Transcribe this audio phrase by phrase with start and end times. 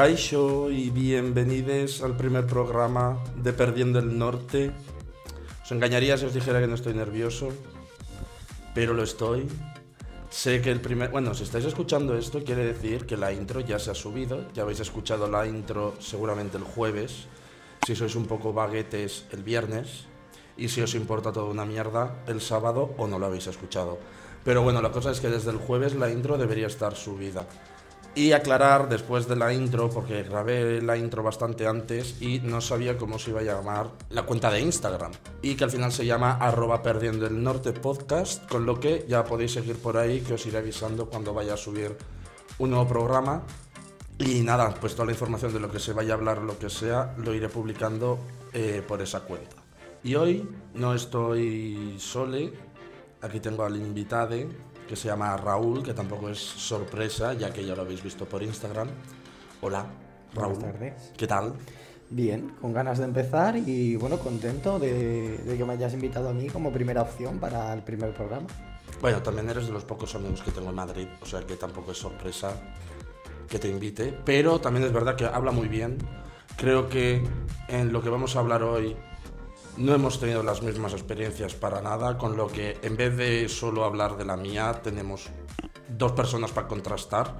[0.00, 4.70] Kaisho y bienvenidos al primer programa de Perdiendo el Norte.
[5.62, 7.50] Os engañaría si os dijera que no estoy nervioso,
[8.74, 9.46] pero lo estoy.
[10.30, 11.10] Sé que el primer...
[11.10, 14.50] Bueno, si estáis escuchando esto, quiere decir que la intro ya se ha subido.
[14.54, 17.26] Ya habéis escuchado la intro seguramente el jueves.
[17.86, 20.06] Si sois un poco baguetes, el viernes.
[20.56, 23.98] Y si os importa toda una mierda, el sábado o no lo habéis escuchado.
[24.44, 27.44] Pero bueno, la cosa es que desde el jueves la intro debería estar subida.
[28.14, 32.98] Y aclarar después de la intro, porque grabé la intro bastante antes y no sabía
[32.98, 35.12] cómo se iba a llamar la cuenta de Instagram.
[35.42, 39.24] Y que al final se llama arroba perdiendo el norte podcast, con lo que ya
[39.24, 41.96] podéis seguir por ahí, que os iré avisando cuando vaya a subir
[42.58, 43.42] un nuevo programa.
[44.18, 46.68] Y nada, pues toda la información de lo que se vaya a hablar, lo que
[46.68, 48.18] sea, lo iré publicando
[48.52, 49.56] eh, por esa cuenta.
[50.02, 52.52] Y hoy no estoy sole,
[53.22, 54.36] aquí tengo al invitado
[54.90, 58.42] que se llama Raúl, que tampoco es sorpresa, ya que ya lo habéis visto por
[58.42, 58.88] Instagram.
[59.60, 59.86] Hola,
[60.34, 60.54] Raúl.
[60.54, 61.12] Buenas tardes.
[61.16, 61.54] ¿Qué tal?
[62.10, 66.32] Bien, con ganas de empezar y bueno, contento de, de que me hayas invitado a
[66.32, 68.48] mí como primera opción para el primer programa.
[69.00, 71.92] Bueno, también eres de los pocos amigos que tengo en Madrid, o sea que tampoco
[71.92, 72.52] es sorpresa
[73.48, 75.98] que te invite, pero también es verdad que habla muy bien.
[76.56, 77.22] Creo que
[77.68, 78.96] en lo que vamos a hablar hoy
[79.76, 83.84] no hemos tenido las mismas experiencias para nada, con lo que en vez de solo
[83.84, 85.28] hablar de la mía, tenemos
[85.96, 87.36] dos personas para contrastar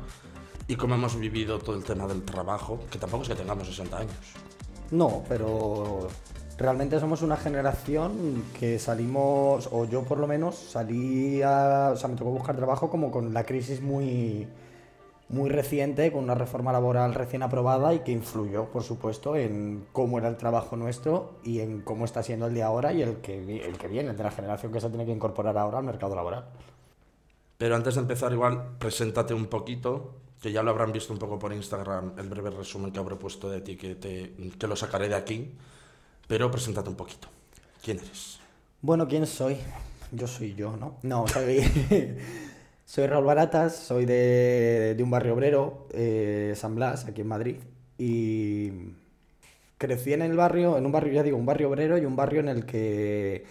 [0.67, 3.99] y como hemos vivido todo el tema del trabajo, que tampoco es que tengamos 60
[3.99, 4.15] años.
[4.91, 6.09] No, pero
[6.59, 12.09] realmente somos una generación que salimos, o yo por lo menos, salí a, o sea,
[12.09, 14.47] me tocó buscar trabajo como con la crisis muy,
[15.31, 20.19] muy reciente, con una reforma laboral recién aprobada y que influyó, por supuesto, en cómo
[20.19, 23.65] era el trabajo nuestro y en cómo está siendo el de ahora y el que,
[23.65, 26.17] el que viene, el de la generación que se tiene que incorporar ahora al mercado
[26.17, 26.47] laboral.
[27.57, 31.39] Pero antes de empezar, igual, preséntate un poquito, que ya lo habrán visto un poco
[31.39, 35.09] por Instagram, el breve resumen que habré puesto de ti, que, te, que lo sacaré
[35.09, 35.55] de aquí,
[36.27, 37.29] pero preséntate un poquito.
[37.83, 38.41] ¿Quién eres?
[38.83, 39.59] Bueno, ¿quién soy?
[40.11, 40.97] Yo soy yo, ¿no?
[41.03, 41.61] No, soy,
[42.91, 47.57] soy Raúl Baratas, soy de, de un barrio obrero, eh, San Blas, aquí en Madrid.
[47.99, 48.73] Y
[49.79, 52.41] crecí en el barrio, en un barrio, ya digo, un barrio obrero y un barrio
[52.41, 53.45] en el que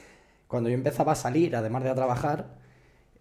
[0.50, 2.58] cuando yo empezaba a salir, además de a trabajar,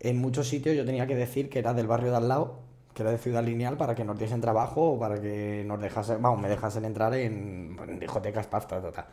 [0.01, 2.63] en muchos sitios yo tenía que decir que era del barrio de al lado,
[2.95, 6.21] que era de Ciudad Lineal, para que nos diesen trabajo o para que nos dejasen,
[6.21, 9.09] vamos, me dejasen entrar en, en discotecas, pasta, ta, ta.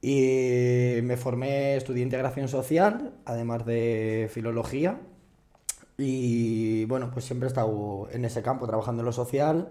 [0.00, 4.98] Y me formé, estudié integración social, además de filología.
[6.00, 9.68] Y bueno, pues siempre he estado en ese campo, trabajando en lo social,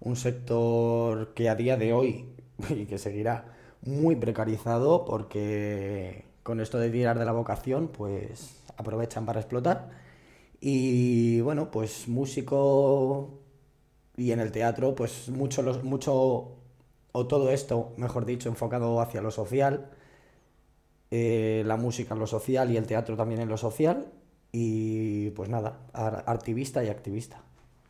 [0.00, 2.34] un sector que a día de hoy,
[2.70, 9.26] y que seguirá, muy precarizado, porque con esto de tirar de la vocación, pues aprovechan
[9.26, 9.90] para explotar.
[10.60, 13.40] Y bueno, pues músico
[14.16, 16.56] y en el teatro, pues mucho, mucho
[17.12, 19.90] o todo esto, mejor dicho, enfocado hacia lo social,
[21.10, 24.06] eh, la música en lo social y el teatro también en lo social,
[24.58, 27.42] y pues nada, activista y activista.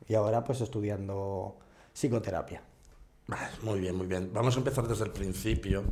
[0.09, 1.59] Y ahora pues estudiando
[1.93, 2.61] psicoterapia.
[3.63, 4.33] Muy bien, muy bien.
[4.35, 5.85] Vamos a empezar desde el principio,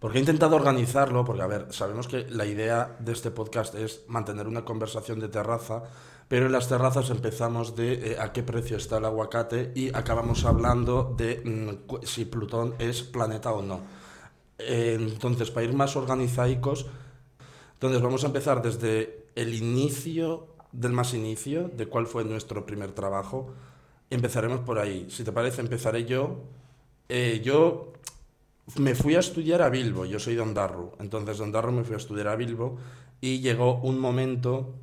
[0.00, 4.04] porque he intentado organizarlo, porque a ver, sabemos que la idea de este podcast es
[4.08, 5.82] mantener una conversación de terraza,
[6.28, 10.46] pero en las terrazas empezamos de eh, a qué precio está el aguacate y acabamos
[10.46, 13.82] hablando de mm, si Plutón es planeta o no.
[14.58, 16.86] Eh, entonces, para ir más organizaicos,
[17.74, 22.92] entonces vamos a empezar desde el inicio del más inicio, de cuál fue nuestro primer
[22.92, 23.52] trabajo.
[24.10, 25.06] Empezaremos por ahí.
[25.10, 26.40] Si te parece, empezaré yo.
[27.08, 27.92] Eh, yo
[28.76, 31.94] me fui a estudiar a Bilbo, yo soy de Ondarru, entonces de Ondarru me fui
[31.94, 32.78] a estudiar a Bilbo
[33.20, 34.74] y llegó un momento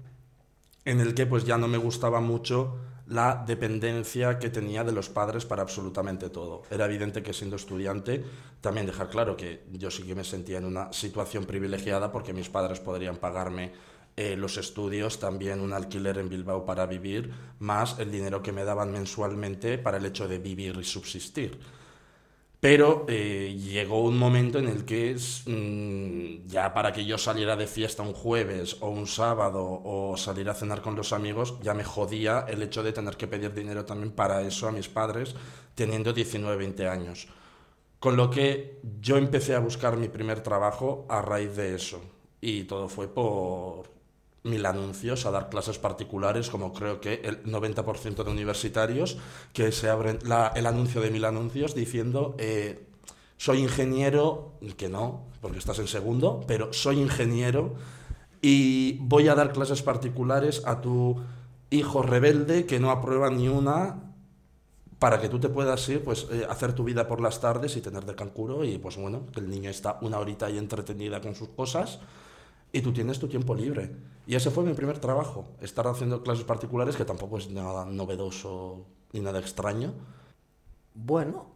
[0.85, 2.77] en el que pues ya no me gustaba mucho
[3.07, 6.61] la dependencia que tenía de los padres para absolutamente todo.
[6.69, 8.23] Era evidente que siendo estudiante,
[8.61, 12.49] también dejar claro que yo sí que me sentía en una situación privilegiada porque mis
[12.49, 13.71] padres podrían pagarme
[14.19, 18.65] eh, los estudios, también un alquiler en Bilbao para vivir, más el dinero que me
[18.65, 21.57] daban mensualmente para el hecho de vivir y subsistir.
[22.59, 27.55] Pero eh, llegó un momento en el que es, mm, ya para que yo saliera
[27.55, 31.73] de fiesta un jueves o un sábado o salir a cenar con los amigos, ya
[31.73, 35.33] me jodía el hecho de tener que pedir dinero también para eso a mis padres
[35.75, 37.29] teniendo 19, 20 años.
[37.99, 42.01] Con lo que yo empecé a buscar mi primer trabajo a raíz de eso.
[42.41, 43.98] Y todo fue por
[44.65, 49.17] anuncios a dar clases particulares, como creo que el 90% de universitarios,
[49.53, 52.85] que se abren la- el anuncio de mil anuncios diciendo, eh,
[53.37, 57.75] soy ingeniero, que no, porque estás en segundo, pero soy ingeniero
[58.41, 61.21] y voy a dar clases particulares a tu
[61.69, 64.03] hijo rebelde que no aprueba ni una
[64.97, 67.81] para que tú te puedas ir, pues, eh, hacer tu vida por las tardes y
[67.81, 71.35] tener de cancuro y, pues bueno, que el niño está una horita ahí entretenida con
[71.35, 71.99] sus cosas
[72.71, 73.91] y tú tienes tu tiempo libre.
[74.27, 78.85] Y ese fue mi primer trabajo, estar haciendo clases particulares, que tampoco es nada novedoso
[79.11, 79.93] ni nada extraño.
[80.93, 81.47] Bueno,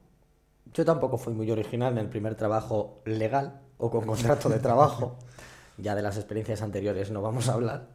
[0.74, 5.18] yo tampoco fui muy original en el primer trabajo legal o con contrato de trabajo.
[5.76, 7.88] Ya de las experiencias anteriores no vamos a hablar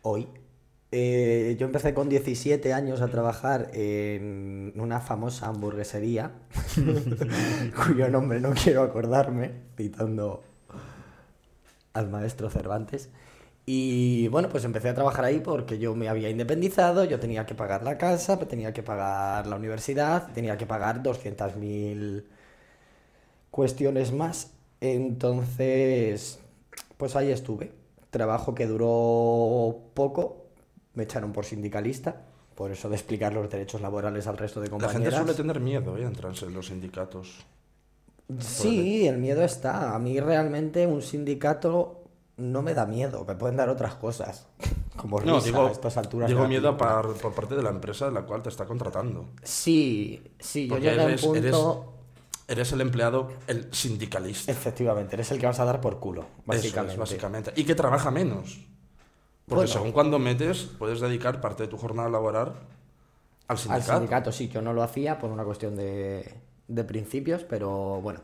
[0.00, 0.26] hoy.
[0.90, 6.32] Eh, yo empecé con 17 años a trabajar en una famosa hamburguesería,
[7.86, 10.42] cuyo nombre no quiero acordarme, citando
[11.92, 13.10] al maestro Cervantes.
[13.66, 17.54] Y bueno, pues empecé a trabajar ahí porque yo me había independizado, yo tenía que
[17.54, 22.24] pagar la casa, tenía que pagar la universidad, tenía que pagar 200.000
[23.50, 24.52] cuestiones más.
[24.80, 26.40] Entonces,
[26.96, 27.72] pues ahí estuve.
[28.10, 30.46] Trabajo que duró poco,
[30.94, 32.22] me echaron por sindicalista,
[32.56, 35.02] por eso de explicar los derechos laborales al resto de La compañeras.
[35.02, 36.04] gente suele tener miedo ¿eh?
[36.04, 37.46] a entrarse en los sindicatos.
[38.38, 39.94] Sí, el miedo está.
[39.94, 42.04] A mí realmente un sindicato
[42.36, 44.46] no me da miedo, me pueden dar otras cosas.
[44.96, 46.28] Como No, risa digo, a estas alturas.
[46.28, 49.30] digo miedo par- por parte de la empresa de la cual te está contratando.
[49.42, 51.38] Sí, sí, yo Porque llegué a un eres, punto...
[51.38, 51.56] eres,
[52.48, 54.52] eres el empleado, el sindicalista.
[54.52, 56.96] Efectivamente, eres el que vas a dar por culo, Eso es, básicamente.
[56.98, 57.52] básicamente.
[57.56, 58.60] Y que trabaja menos.
[59.46, 59.68] Porque Bueno.
[59.72, 62.56] según cuando metes, puedes dedicar parte de tu jornada laboral al
[63.48, 63.92] Al sindicato.
[63.94, 66.34] sindicato sí, yo no lo hacía por una cuestión de,
[66.70, 68.20] de principios, pero bueno.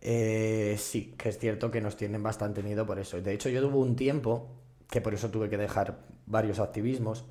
[0.00, 3.20] Eh, sí, que es cierto que nos tienen bastante miedo por eso.
[3.20, 4.48] De hecho, yo tuve un tiempo,
[4.90, 7.24] que por eso tuve que dejar varios activismos,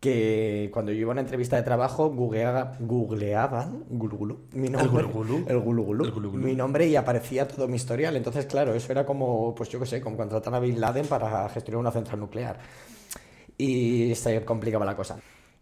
[0.00, 5.44] que cuando yo iba a una entrevista de trabajo googleaba- googleaban gulugulu, mi nombre, gulugulu?
[5.48, 6.42] el gulugulu, El gulugulu.
[6.44, 8.14] mi nombre y aparecía todo mi historial.
[8.16, 11.48] Entonces, claro, eso era como, pues yo qué sé, como contratar a Bin Laden para
[11.48, 12.58] gestionar una central nuclear.
[13.58, 15.18] Y se complicaba la cosa.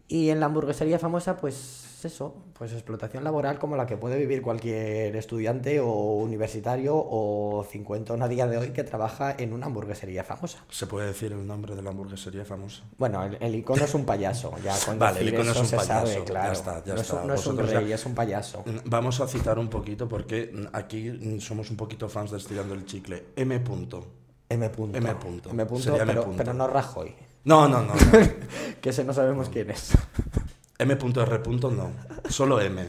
[0.09, 1.57] Y en la hamburguesería famosa, pues
[2.05, 8.23] eso, pues explotación laboral como la que puede vivir cualquier estudiante o universitario o cincuentón
[8.23, 10.65] a día de hoy que trabaja en una hamburguesería famosa.
[10.71, 12.83] ¿Se puede decir el nombre de la hamburguesería famosa?
[12.99, 15.79] Bueno, el, el icono es un payaso, ya con Vale, el icono eso es un
[15.79, 16.53] payaso, sabe, ya claro.
[16.53, 17.21] está, ya no es, está.
[17.23, 18.65] un- no es un Vosotros ya- rey, es un payaso.
[18.87, 23.25] Vamos a citar un poquito porque aquí somos un poquito fans de Estirando el Chicle.
[23.37, 23.61] M.
[23.61, 24.07] Punto.
[24.49, 24.69] M.
[24.71, 24.99] Punto.
[24.99, 25.15] M.
[25.15, 25.51] punto.
[25.51, 25.67] M.
[25.67, 26.13] punto, Sería M.
[26.13, 26.37] pero, punto.
[26.39, 27.15] pero no Rajoy,
[27.45, 27.95] No, no, no.
[27.95, 28.01] no.
[28.81, 29.93] que ese no sabemos quién es.
[30.79, 31.43] M.R.
[31.71, 31.91] no.
[32.29, 32.89] Solo M.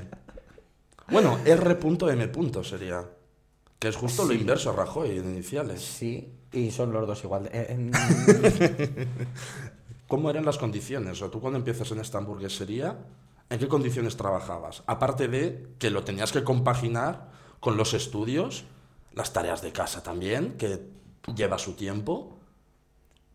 [1.09, 2.63] Bueno, R.M.
[2.63, 3.05] sería.
[3.79, 5.81] Que es justo lo inverso a Rajoy en iniciales.
[5.83, 7.49] Sí, y son los dos igual.
[7.51, 7.91] Eh, en-
[10.07, 11.21] ¿Cómo eran las condiciones?
[11.21, 12.97] O tú cuando empiezas en esta hamburguesería,
[13.49, 14.83] ¿en qué condiciones trabajabas?
[14.87, 18.65] Aparte de que lo tenías que compaginar con los estudios,
[19.13, 20.87] las tareas de casa también, que
[21.35, 22.39] lleva su tiempo.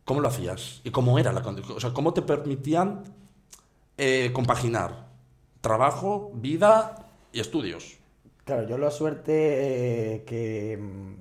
[0.05, 0.81] ¿Cómo lo hacías?
[0.85, 1.77] ¿Y cómo era la condición?
[1.77, 3.03] O sea, ¿cómo te permitían
[4.03, 5.09] eh, compaginar
[5.61, 7.99] trabajo, vida y estudios?
[8.45, 11.15] Claro, yo la suerte eh, que mm,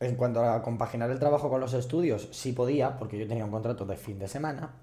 [0.00, 3.50] en cuanto a compaginar el trabajo con los estudios, sí podía, porque yo tenía un
[3.50, 4.74] contrato de fin de semana,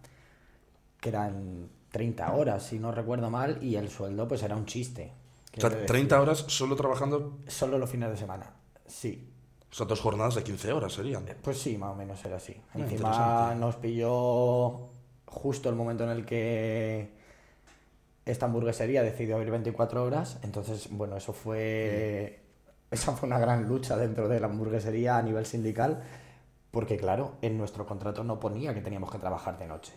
[1.01, 5.11] que eran 30 horas, si no recuerdo mal, y el sueldo pues era un chiste.
[5.57, 6.21] O sea, quiero 30 decir.
[6.29, 8.53] horas solo trabajando, Solo los fines de semana,
[8.85, 9.27] sí.
[9.71, 11.25] o sea, dos jornadas de 15 horas serían.
[11.41, 12.55] Pues sí, más o menos era así.
[12.73, 14.89] Ah, Encima nos pilló
[15.29, 17.09] justo el momento en el que
[18.25, 20.39] esta hamburguesería decidió abrir 24 horas.
[20.43, 22.41] Entonces, bueno, eso fue.
[22.91, 26.03] Esa fue una gran lucha dentro de la hamburguesería a nivel sindical.
[26.71, 29.93] Porque, claro, en nuestro contrato no ponía que teníamos que trabajar de noche.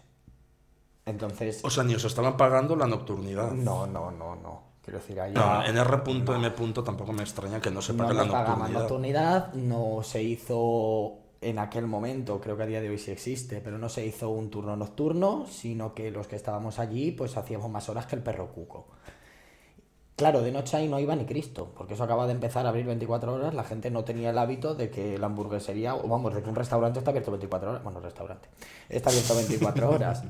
[1.05, 1.61] Entonces.
[1.65, 3.51] O sea, ni os estaban pagando la nocturnidad.
[3.53, 4.73] No, no, no, no.
[4.83, 5.33] Quiero decir, ahí.
[5.33, 6.51] No, en R.M.
[6.85, 8.81] tampoco me extraña que no se No pague la nos pagamos nocturnidad.
[8.81, 13.61] nocturnidad, no se hizo en aquel momento, creo que a día de hoy sí existe,
[13.61, 17.71] pero no se hizo un turno nocturno, sino que los que estábamos allí pues hacíamos
[17.71, 18.87] más horas que el perro cuco.
[20.15, 22.87] Claro, de noche ahí no iba ni Cristo, porque eso acaba de empezar a abrir
[22.87, 26.43] 24 horas, la gente no tenía el hábito de que la hamburguesería, o vamos, de
[26.43, 28.49] que un restaurante está abierto 24 horas, bueno, restaurante,
[28.89, 30.23] está abierto 24 horas.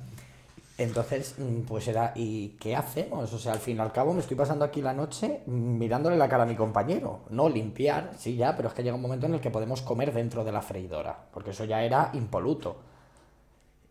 [0.82, 3.32] Entonces, mm, pues era, ¿y qué hacemos?
[3.32, 6.16] O sea, al fin y al cabo me estoy pasando aquí la noche mm, mirándole
[6.16, 7.20] la cara a mi compañero.
[7.30, 10.12] No limpiar, sí, ya, pero es que llega un momento en el que podemos comer
[10.12, 12.76] dentro de la freidora, porque eso ya era impoluto.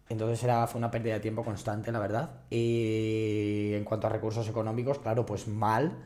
[0.09, 2.29] Entonces era, fue una pérdida de tiempo constante, la verdad.
[2.49, 5.97] Y en cuanto a recursos económicos, claro, pues mal,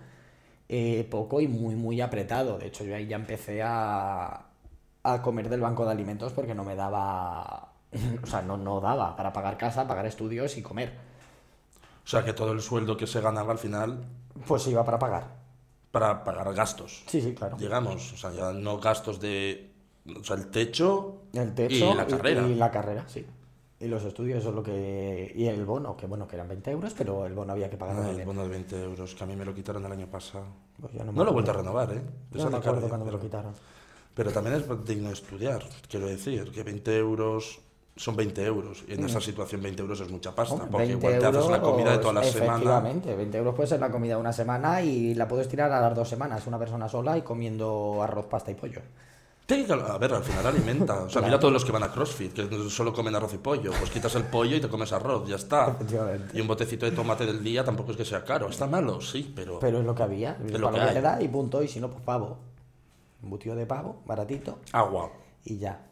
[0.69, 2.57] eh, poco y muy, muy apretado.
[2.59, 4.47] De hecho, yo ahí ya empecé a,
[5.03, 7.74] a comer del banco de alimentos porque no me daba,
[8.23, 10.93] o sea, no, no daba para pagar casa, pagar estudios y comer.
[12.03, 14.03] O sea, que todo el sueldo que se ganaba al final
[14.47, 15.27] Pues iba para pagar.
[15.91, 17.03] para pagar gastos.
[17.07, 17.57] Sí, sí, claro.
[17.57, 19.71] Digamos, o sea, ya no gastos de.
[20.19, 22.47] O sea, el techo, El techo y la carrera.
[22.47, 23.25] y la carrera, sí.
[23.79, 25.31] Y los estudios, eso es lo que.
[25.35, 27.97] Y el bono, que bueno, que eran 20 euros, pero el bono había que pagar
[28.03, 30.45] Ah, el bono de 20 euros, que a mí me lo quitaron el año pasado.
[30.79, 32.01] Pues no lo he vuelto a renovar, ¿eh?
[32.31, 33.53] Yo no me de acuerdo cuando me lo pero- quitaron.
[34.13, 37.59] Pero también es digno estudiar, quiero decir, que 20 euros
[37.95, 38.83] son 20 euros.
[38.87, 41.51] Y en esa situación 20 euros es mucha pasta, Hombre, porque 20 igual te haces
[41.51, 42.53] la comida de toda la semana.
[42.55, 45.79] Efectivamente, 20 euros puede ser la comida de una semana y la puedes tirar a
[45.79, 48.81] las dos semanas, una persona sola y comiendo arroz, pasta y pollo.
[49.47, 51.03] Sí, a ver, al final alimenta.
[51.03, 53.71] O sea, mira todos los que van a CrossFit, que solo comen arroz y pollo.
[53.77, 55.77] Pues quitas el pollo y te comes arroz, ya está.
[56.33, 58.49] Y un botecito de tomate del día tampoco es que sea caro.
[58.49, 59.59] Está malo, sí, pero...
[59.59, 61.89] Pero es lo que había, es lo que que da y punto, y si no,
[61.89, 62.39] pues pavo.
[63.23, 65.11] Embutido de pavo, baratito, Agua.
[65.43, 65.84] y ya,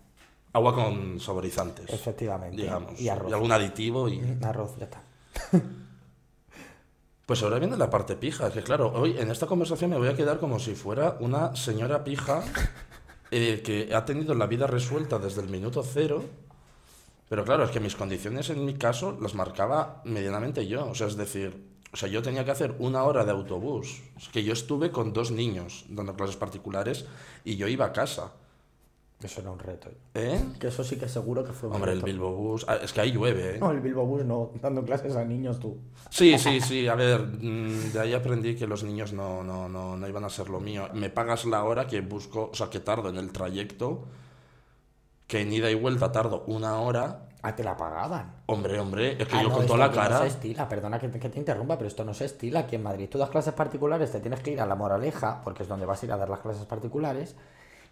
[0.54, 1.90] Agua con saborizantes.
[1.92, 2.62] efectivamente.
[2.62, 3.00] Digamos.
[3.02, 3.34] Y arroz.
[3.34, 4.22] algún aditivo y...
[4.42, 5.04] Arroz, ya está.
[7.26, 10.16] Pues ahora viene la parte pija, que claro, hoy en esta conversación me voy a
[10.16, 12.44] quedar como si fuera una señora pija
[13.32, 16.22] eh, que ha tenido la vida resuelta desde el minuto cero,
[17.30, 21.08] pero claro, es que mis condiciones en mi caso las marcaba medianamente yo, o sea,
[21.08, 24.52] es decir, o sea, yo tenía que hacer una hora de autobús, es que yo
[24.52, 27.06] estuve con dos niños dando clases particulares
[27.46, 28.34] y yo iba a casa,
[29.24, 29.90] Eso era un reto.
[30.14, 30.44] ¿eh?
[30.60, 32.08] Que eso sí que seguro que fue un Hombre, el reto.
[32.08, 33.58] Bilbo Bus, ah, es que ahí llueve, ¿eh?
[33.60, 35.78] No, el Bilbo Bus no, dando clases a niños tú.
[36.10, 36.88] Sí, sí, sí.
[36.88, 40.30] A ver, mm, de ahí aprendí que los niños no, no, no, no iban a
[40.30, 40.90] ser lo mío.
[40.94, 44.06] Me pagas la hora que busco, o sea, que tardo en el trayecto,
[45.28, 47.30] que en ida y vuelta tardo una hora.
[47.46, 48.36] Ah, te la pagaban.
[48.46, 50.20] Hombre, hombre, es que Ah, yo no, con toda la aquí No cara.
[50.20, 52.84] se estila, perdona que te, que te interrumpa, pero esto no se estila aquí en
[52.84, 53.10] Madrid.
[53.10, 56.02] Tú das clases particulares, te tienes que ir a la Moraleja, porque es donde vas
[56.02, 57.36] a ir a dar las clases particulares,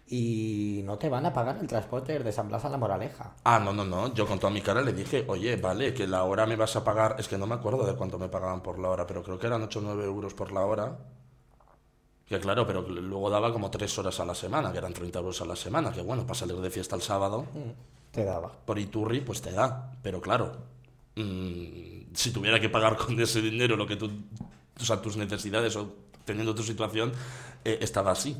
[0.06, 3.34] y no te van a pagar el transporte de San Blas a la Moraleja.
[3.44, 4.12] Ah, no, no, no.
[4.12, 6.84] Yo con toda mi cara le dije, oye, vale, que la hora me vas a
[6.84, 7.16] pagar.
[7.18, 9.46] Es que no me acuerdo de cuánto me pagaban por la hora, pero creo que
[9.46, 10.98] eran 8 o 9 euros por la hora.
[12.26, 15.40] Que claro, pero luego daba como 3 horas a la semana, que eran 30 euros
[15.40, 15.92] a la semana.
[15.92, 17.46] Que bueno, para salir de fiesta el sábado.
[18.10, 18.52] Te daba.
[18.52, 19.92] por Iturri, pues te da.
[20.02, 20.52] Pero claro,
[21.16, 24.10] mm, si tuviera que pagar con ese dinero lo que tú,
[24.78, 25.94] o sea, tus necesidades o
[26.26, 27.12] teniendo tu situación,
[27.64, 28.36] eh, estaba así.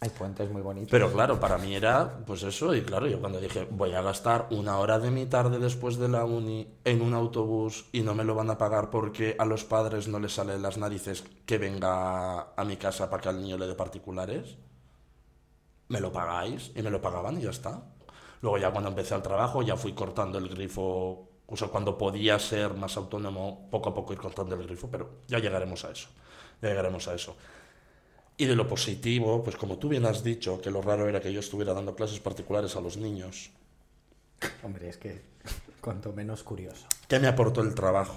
[0.00, 0.90] Hay puentes muy bonitos.
[0.90, 4.46] Pero claro, para mí era pues eso, y claro, yo cuando dije, voy a gastar
[4.50, 8.22] una hora de mi tarde después de la uni en un autobús y no me
[8.22, 11.58] lo van a pagar porque a los padres no les sale de las narices que
[11.58, 14.56] venga a mi casa para que al niño le dé particulares,
[15.88, 17.82] me lo pagáis y me lo pagaban y ya está.
[18.40, 22.38] Luego ya cuando empecé el trabajo ya fui cortando el grifo, o sea, cuando podía
[22.38, 26.08] ser más autónomo, poco a poco ir cortando el grifo, pero ya llegaremos a eso,
[26.62, 27.34] ya llegaremos a eso.
[28.40, 31.32] Y de lo positivo, pues como tú bien has dicho, que lo raro era que
[31.32, 33.50] yo estuviera dando clases particulares a los niños.
[34.62, 35.22] Hombre, es que
[35.80, 36.86] cuanto menos curioso.
[37.08, 38.14] ¿Qué me aportó el trabajo?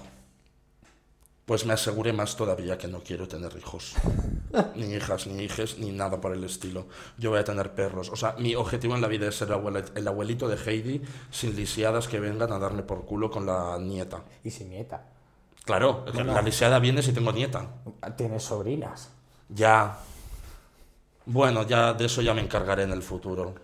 [1.46, 3.96] Pues me aseguré más todavía que no quiero tener hijos.
[4.76, 6.88] Ni hijas, ni hijes, ni nada por el estilo.
[7.18, 8.10] Yo voy a tener perros.
[8.10, 9.50] O sea, mi objetivo en la vida es ser
[9.96, 11.02] el abuelito de Heidi
[11.32, 14.24] sin lisiadas que vengan a darme por culo con la nieta.
[14.44, 15.06] Y sin nieta.
[15.66, 16.34] Claro, Bueno.
[16.34, 17.66] la lisiada viene si tengo nieta.
[18.18, 19.10] Tienes sobrinas.
[19.50, 19.98] Ya.
[21.32, 23.56] Bueno, ya de eso ya me encargaré en el futuro.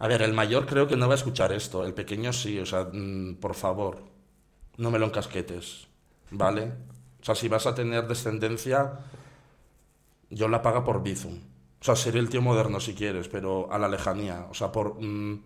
[0.00, 1.84] A ver, el mayor creo que no va a escuchar esto.
[1.84, 3.98] El pequeño sí, o sea, mm, por favor,
[4.78, 5.86] no me lo encasquetes,
[6.30, 6.72] ¿vale?
[7.20, 9.00] O sea, si vas a tener descendencia,
[10.30, 11.34] yo la paga por Bizum.
[11.80, 14.46] O sea, seré el tío moderno si quieres, pero a la lejanía.
[14.50, 15.42] O sea, por, mm,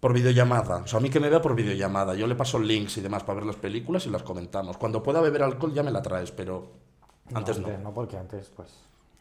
[0.00, 0.76] por videollamada.
[0.78, 2.14] O sea, a mí que me vea por videollamada.
[2.14, 4.78] Yo le paso links y demás para ver las películas y las comentamos.
[4.78, 6.72] Cuando pueda beber alcohol ya me la traes, pero
[7.34, 7.66] antes no.
[7.66, 8.70] Antes no, porque antes, pues,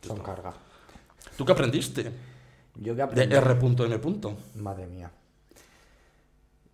[0.01, 0.53] son carga.
[1.37, 2.11] ¿Tú qué aprendiste?
[2.75, 3.35] Yo que De aprendí...
[3.35, 4.37] R.M.
[4.55, 5.11] Madre mía.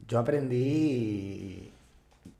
[0.08, 1.72] Yo aprendí...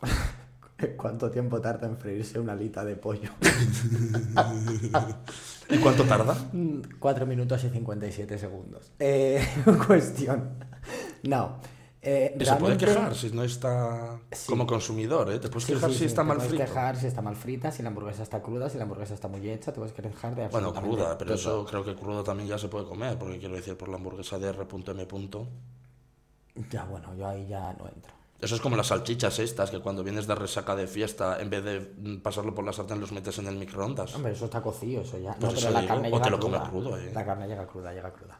[0.96, 3.32] ¿Cuánto tiempo tarda en freírse una alita de pollo?
[5.70, 6.38] ¿Y cuánto tarda?
[7.00, 8.92] 4 minutos y 57 segundos.
[8.98, 9.46] Eh,
[9.88, 10.52] cuestión.
[11.24, 11.60] No.
[12.02, 14.48] Eh, Y se puede quejar si no está Sí.
[14.48, 15.40] como consumidor, ¿eh?
[15.40, 16.66] Te puedes Sí, quejar sí, si está te mal puedes frito.
[16.66, 19.50] quejar si está mal frita, si la hamburguesa está cruda, si la hamburguesa está muy
[19.50, 21.36] hecha, te puedes quejar de Bueno, cruda, pero todo.
[21.36, 24.40] eso creo que crudo también ya se puede comer, porque quiero decir, por la hamburguesa
[24.40, 25.08] de R.M.
[26.72, 28.14] Ya, bueno, yo ahí ya no entro.
[28.42, 31.64] Eso es como las salchichas estas, que cuando vienes de resaca de fiesta, en vez
[31.66, 31.82] de
[32.24, 34.16] pasarlo por la sartén, los metes en el microondas.
[34.16, 35.34] Hombre, eso está cocido, eso ya.
[35.34, 36.58] Pues no, eso pero la digo, carne o llega te lo cruda.
[36.60, 37.12] comes crudo, eh.
[37.14, 38.40] La carne llega cruda, llega cruda.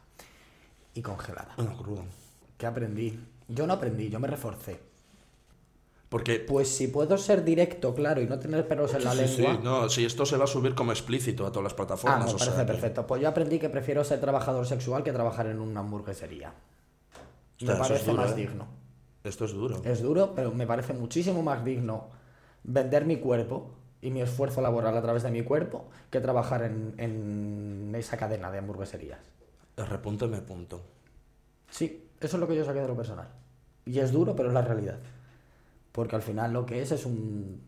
[0.94, 1.54] Y congelada.
[1.58, 2.04] Bueno, crudo.
[2.58, 3.20] ¿Qué aprendí?
[3.50, 4.80] Yo no aprendí, yo me reforcé.
[6.08, 6.40] Porque...
[6.40, 9.60] Pues si puedo ser directo, claro, y no tener pelos en la Sí, sí, lengua.
[9.64, 12.26] no, si esto se va a subir como explícito a todas las Ah, plataformas.
[12.26, 13.06] me o parece sea perfecto.
[13.06, 16.54] Pues yo aprendí que prefiero ser trabajador sexual que trabajar en una hamburguesería.
[17.58, 18.36] Hostia, me parece duro, más ¿eh?
[18.36, 18.68] digno.
[19.24, 19.82] Esto es duro.
[19.84, 22.08] Es duro, pero me parece muchísimo más digno
[22.64, 26.94] vender mi cuerpo y mi esfuerzo laboral a través de mi cuerpo que trabajar en,
[26.98, 29.20] en esa cadena de hamburgueserías.
[29.78, 30.42] R.M.
[31.70, 33.28] Sí, eso es lo que yo saqué de lo personal.
[33.86, 35.00] Y es duro, pero es la realidad.
[35.92, 37.62] Porque al final lo que es es un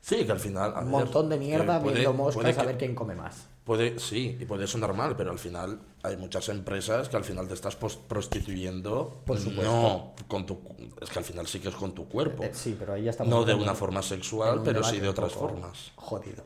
[0.00, 0.72] Sí, que al final.
[0.82, 3.46] un montón de que mierda puede- viendo moscas puede a que- ver quién come más.
[3.64, 7.46] Puede, sí, y puede sonar mal, pero al final hay muchas empresas que al final
[7.46, 9.22] te estás prostituyendo.
[9.26, 9.62] Por supuesto.
[9.62, 10.58] No, con tu,
[11.00, 12.42] es que al final sí que es con tu cuerpo.
[12.42, 13.30] Eh, sí, pero ahí ya estamos.
[13.32, 15.92] no de una forma sexual, un pero sí de otras formas.
[15.96, 16.42] Jodido.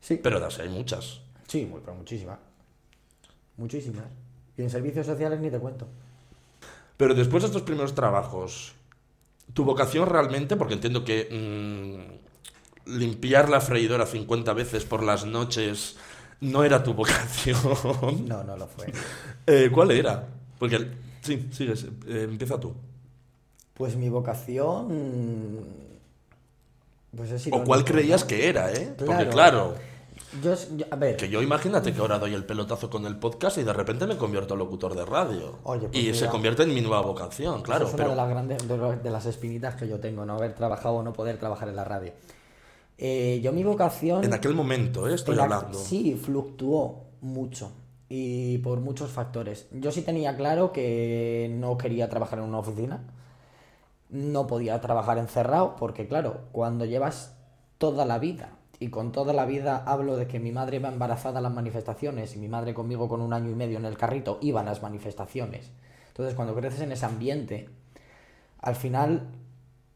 [0.00, 1.20] Sí, Pero de así hay muchas.
[1.48, 2.38] sí, muy, pero muchísimas.
[3.56, 4.04] Muchísimas.
[4.56, 5.86] Y en servicios sociales ni te cuento.
[6.96, 8.74] Pero después de estos primeros trabajos,
[9.52, 11.28] tu vocación realmente, porque entiendo que
[12.86, 15.96] mm, limpiar la freidora 50 veces por las noches
[16.40, 17.58] no era tu vocación.
[18.28, 18.92] No, no lo fue.
[19.46, 20.26] Eh, ¿Cuál era?
[20.58, 20.88] Porque,
[21.20, 22.74] sí, sigues, eh, empieza tú.
[23.74, 25.66] Pues mi vocación.
[27.14, 28.94] Pues es ¿O cuál creías que era, eh?
[28.96, 29.74] Porque Claro.
[30.42, 33.16] Claro, Yo, yo- a ver, que yo imagínate que ahora doy el pelotazo con el
[33.18, 35.58] podcast y de repente me convierto en locutor de radio.
[35.64, 37.86] Oye, pues y se convierte en mi nueva vocación, claro.
[37.86, 40.24] Esa es una pero de las grandes de, lo- de las espinitas que yo tengo,
[40.24, 42.12] no haber trabajado o no poder trabajar en la radio.
[42.98, 44.22] Eh, yo mi vocación...
[44.24, 45.76] en aquel momento, eh, estoy hablando.
[45.78, 47.72] Sí, fluctuó mucho
[48.08, 49.66] y por muchos factores.
[49.72, 53.02] Yo sí tenía claro que no quería trabajar en una oficina,
[54.10, 57.34] no podía trabajar encerrado porque claro, cuando llevas
[57.78, 58.50] toda la vida,
[58.80, 62.34] y con toda la vida hablo de que mi madre iba embarazada a las manifestaciones
[62.36, 64.82] y mi madre conmigo con un año y medio en el carrito iba a las
[64.82, 65.70] manifestaciones.
[66.08, 67.68] Entonces cuando creces en ese ambiente,
[68.60, 69.28] al final,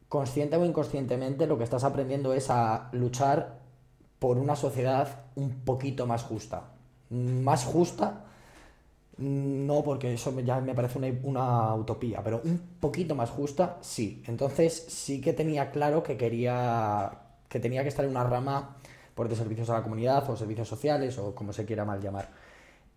[0.08, 3.60] consciente o inconscientemente, lo que estás aprendiendo es a luchar
[4.18, 6.64] por una sociedad un poquito más justa.
[7.10, 8.24] Más justa,
[9.18, 14.22] no porque eso ya me parece una, una utopía, pero un poquito más justa, sí.
[14.26, 17.10] Entonces sí que tenía claro que quería,
[17.48, 18.76] que tenía que estar en una rama
[19.14, 22.28] por de servicios a la comunidad o servicios sociales o como se quiera mal llamar.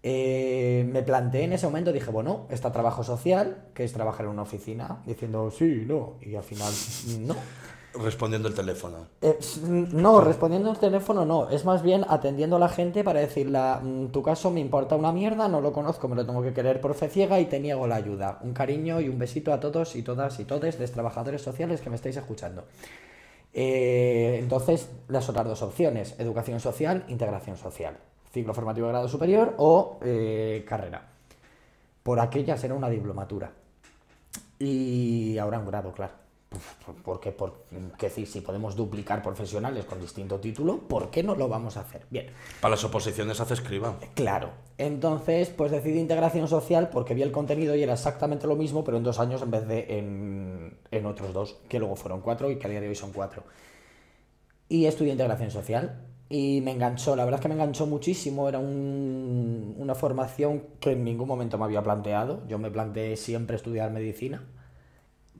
[0.03, 4.31] Eh, me planteé en ese momento, dije, bueno, está trabajo social, que es trabajar en
[4.31, 6.71] una oficina, diciendo sí, no, y al final
[7.21, 7.35] no.
[7.93, 9.07] Respondiendo el teléfono.
[9.21, 13.59] Eh, no, respondiendo al teléfono no, es más bien atendiendo a la gente para decirle,
[13.81, 16.79] "Mm, tu caso me importa una mierda, no lo conozco, me lo tengo que querer
[16.79, 18.39] por fe ciega y te niego la ayuda.
[18.43, 21.89] Un cariño y un besito a todos y todas y todes de trabajadores sociales que
[21.89, 22.63] me estáis escuchando.
[23.53, 27.97] Eh, entonces, las otras dos opciones, educación social, integración social,
[28.31, 31.07] ciclo formativo de grado superior o eh, carrera.
[32.03, 33.51] Por aquellas era una diplomatura.
[34.59, 36.20] Y ahora un grado, claro.
[37.03, 37.63] Porque, por,
[37.97, 41.81] qué decir, si podemos duplicar profesionales con distinto título, ¿por qué no lo vamos a
[41.81, 42.05] hacer?
[42.09, 42.27] Bien,
[42.59, 43.95] Para las oposiciones hace escriba.
[44.15, 44.49] claro.
[44.77, 48.97] Entonces, pues decidí integración social porque vi el contenido y era exactamente lo mismo, pero
[48.97, 52.57] en dos años en vez de en, en otros dos, que luego fueron cuatro y
[52.57, 53.43] que a día de hoy son cuatro.
[54.69, 58.57] Y estudié integración social y me enganchó, la verdad es que me enganchó muchísimo, era
[58.59, 63.91] un- una formación que en ningún momento me había planteado, yo me planteé siempre estudiar
[63.91, 64.43] medicina.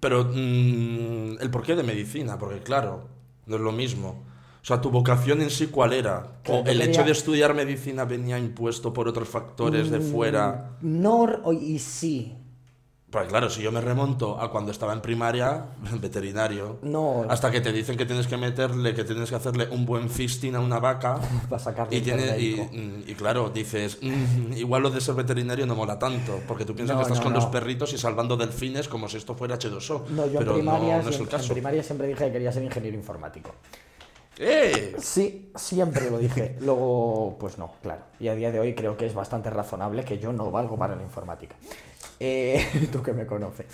[0.02, 3.08] Pero mm, el porqué de medicina, porque claro,
[3.46, 4.24] no es lo mismo.
[4.62, 6.40] O sea, tu vocación en sí, ¿cuál era?
[6.48, 10.72] ¿O el quería- hecho de estudiar medicina venía impuesto por otros factores de fuera?
[10.82, 12.36] No, y sí,
[13.12, 15.66] Pues claro, si yo me remonto a cuando estaba en primaria,
[16.00, 19.86] veterinario, no, hasta que te dicen que tienes que meterle, que tienes que hacerle un
[19.86, 21.20] buen fisting a una vaca,
[21.50, 25.76] para sacarle y, tiene, mm, y claro, dices, "Mm, igual lo de ser veterinario no
[25.76, 28.88] mola tanto, porque tú piensas No, que estás no, con los perritos y salvando delfines
[28.88, 30.08] como si esto fuera H2O.
[30.12, 31.54] No, yo pero en primaria, es el siempre, en caso.
[31.54, 33.52] primaria siempre dije que quería ser ingeniero informático.
[34.40, 34.96] ¡Eh!
[35.00, 36.56] Sí, siempre lo dije.
[36.62, 38.04] Luego, pues no, claro.
[38.20, 40.96] Y a día de hoy creo que es bastante razonable que yo no valgo para
[40.96, 41.56] la informática.
[42.24, 43.66] Eh, tú que me conoces.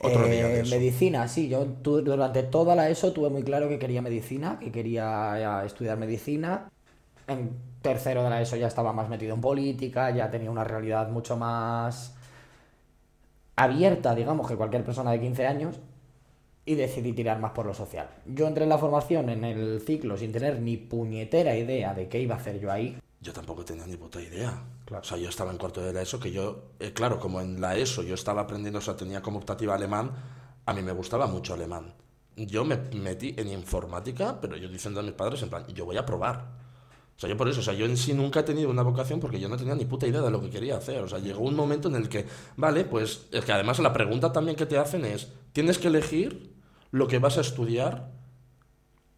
[0.00, 0.74] Otro día de Eh, eso.
[0.76, 1.48] Medicina, sí.
[1.48, 5.66] Yo tu- durante toda la ESO tuve muy claro que quería medicina, que quería eh,
[5.66, 6.68] estudiar medicina.
[7.28, 7.50] En
[7.82, 11.36] tercero de la ESO ya estaba más metido en política, ya tenía una realidad mucho
[11.36, 12.14] más
[13.56, 15.80] abierta, digamos, que cualquier persona de 15 años
[16.66, 18.08] y decidí tirar más por lo social.
[18.26, 22.20] Yo entré en la formación en el ciclo sin tener ni puñetera idea de qué
[22.20, 22.96] iba a hacer yo ahí.
[23.20, 24.62] Yo tampoco tenía ni puta idea.
[24.84, 25.02] Claro.
[25.02, 27.60] O sea, yo estaba en cuarto de la ESO, que yo, eh, claro, como en
[27.60, 30.12] la ESO yo estaba aprendiendo, o sea, tenía como optativa alemán,
[30.64, 31.94] a mí me gustaba mucho alemán.
[32.36, 35.96] Yo me metí en informática, pero yo diciendo a mis padres, en plan, yo voy
[35.96, 36.66] a probar.
[37.16, 39.18] O sea, yo por eso, o sea, yo en sí nunca he tenido una vocación
[39.20, 41.02] porque yo no tenía ni puta idea de lo que quería hacer.
[41.02, 42.26] O sea, llegó un momento en el que,
[42.56, 46.54] vale, pues es que además la pregunta también que te hacen es, tienes que elegir
[46.90, 48.10] lo que vas a estudiar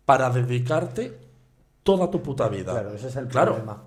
[0.04, 1.18] para dedicarte
[1.82, 2.72] toda tu puta vida.
[2.72, 3.54] Claro, ese es el Claro.
[3.56, 3.82] problema.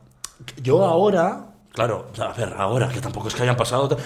[0.62, 3.98] Yo ahora, claro, a ver, ahora, que tampoco es que hayan pasado,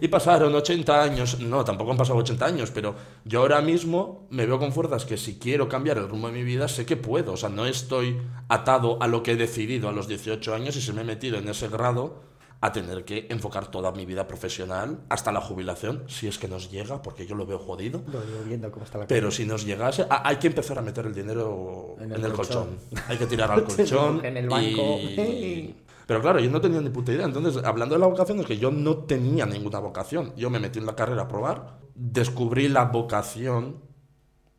[0.00, 4.46] y pasaron 80 años, no, tampoco han pasado 80 años, pero yo ahora mismo me
[4.46, 7.32] veo con fuerzas que si quiero cambiar el rumbo de mi vida, sé que puedo,
[7.32, 10.82] o sea, no estoy atado a lo que he decidido a los 18 años y
[10.82, 12.28] si me he metido en ese grado
[12.60, 16.70] a tener que enfocar toda mi vida profesional hasta la jubilación, si es que nos
[16.70, 18.02] llega, porque yo lo veo jodido.
[18.10, 20.82] Lo digo viendo cómo está la Pero si nos llegase, ah, hay que empezar a
[20.82, 22.78] meter el dinero en el, colchón.
[23.06, 24.24] Hay que tirar al colchón.
[24.24, 24.82] En el banco.
[24.98, 25.74] y-
[26.08, 27.26] Pero claro, yo no tenía ni puta idea.
[27.26, 30.32] Entonces, hablando de la vocación, es que yo no tenía ninguna vocación.
[30.36, 33.82] Yo me metí en la carrera a probar, descubrí la vocación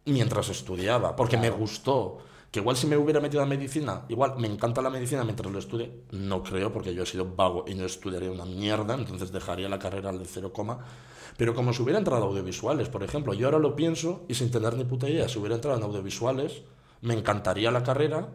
[0.06, 2.20] mientras estudiaba, porque me gustó.
[2.52, 5.60] Que igual si me hubiera metido a medicina, igual me encanta la medicina mientras lo
[5.60, 9.70] estudie, no creo, porque yo he sido vago y no estudiaría una mierda, entonces dejaría
[9.70, 10.80] la carrera al de cero coma.
[11.38, 14.50] Pero como si hubiera entrado a audiovisuales, por ejemplo, yo ahora lo pienso y sin
[14.50, 16.64] tener ni puta idea, si hubiera entrado en audiovisuales,
[17.02, 18.30] me encantaría la carrera,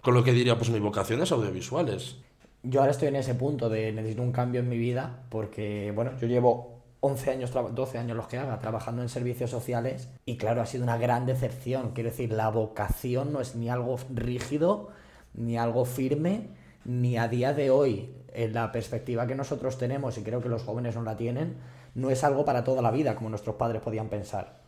[0.00, 2.16] con lo que diría, pues mi vocación es audiovisuales.
[2.62, 6.12] Yo ahora estoy en ese punto de necesito un cambio en mi vida porque, bueno,
[6.18, 6.75] yo llevo
[7.06, 10.66] 11 años, traba- 12 años los que haga, trabajando en servicios sociales y claro, ha
[10.66, 11.92] sido una gran decepción.
[11.92, 14.88] Quiero decir, la vocación no es ni algo rígido,
[15.34, 16.48] ni algo firme,
[16.84, 20.62] ni a día de hoy, en la perspectiva que nosotros tenemos, y creo que los
[20.62, 21.56] jóvenes no la tienen,
[21.94, 24.58] no es algo para toda la vida, como nuestros padres podían pensar.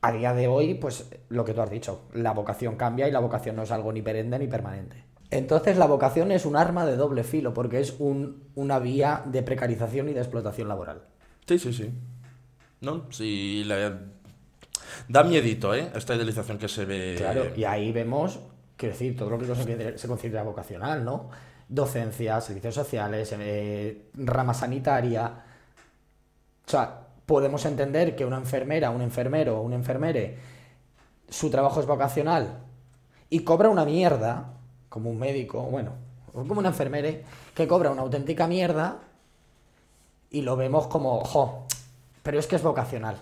[0.00, 3.18] A día de hoy, pues lo que tú has dicho, la vocación cambia y la
[3.20, 5.04] vocación no es algo ni perenne ni permanente.
[5.30, 9.42] Entonces la vocación es un arma de doble filo porque es un- una vía de
[9.42, 11.02] precarización y de explotación laboral.
[11.48, 11.90] Sí, sí, sí.
[12.82, 13.06] ¿No?
[13.10, 13.98] Sí, la-
[15.08, 15.90] da miedito, ¿eh?
[15.94, 17.14] Esta idealización que se ve.
[17.16, 18.38] Claro, y ahí vemos,
[18.76, 19.46] quiero decir, todo lo que
[19.96, 21.30] se considera- vocacional, ¿no?
[21.68, 25.26] Docencia, servicios sociales, eh, rama sanitaria.
[26.66, 30.36] O sea, podemos entender que una enfermera, un enfermero o un enfermere,
[31.28, 32.58] su trabajo es vocacional
[33.30, 34.54] y cobra una mierda,
[34.88, 35.92] como un médico, bueno,
[36.32, 39.00] como una enfermere, que cobra una auténtica mierda
[40.30, 41.66] y lo vemos como, jo,
[42.22, 43.16] pero es que es vocacional.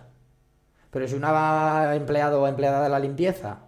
[0.90, 3.58] Pero si una empleado o empleada de la limpieza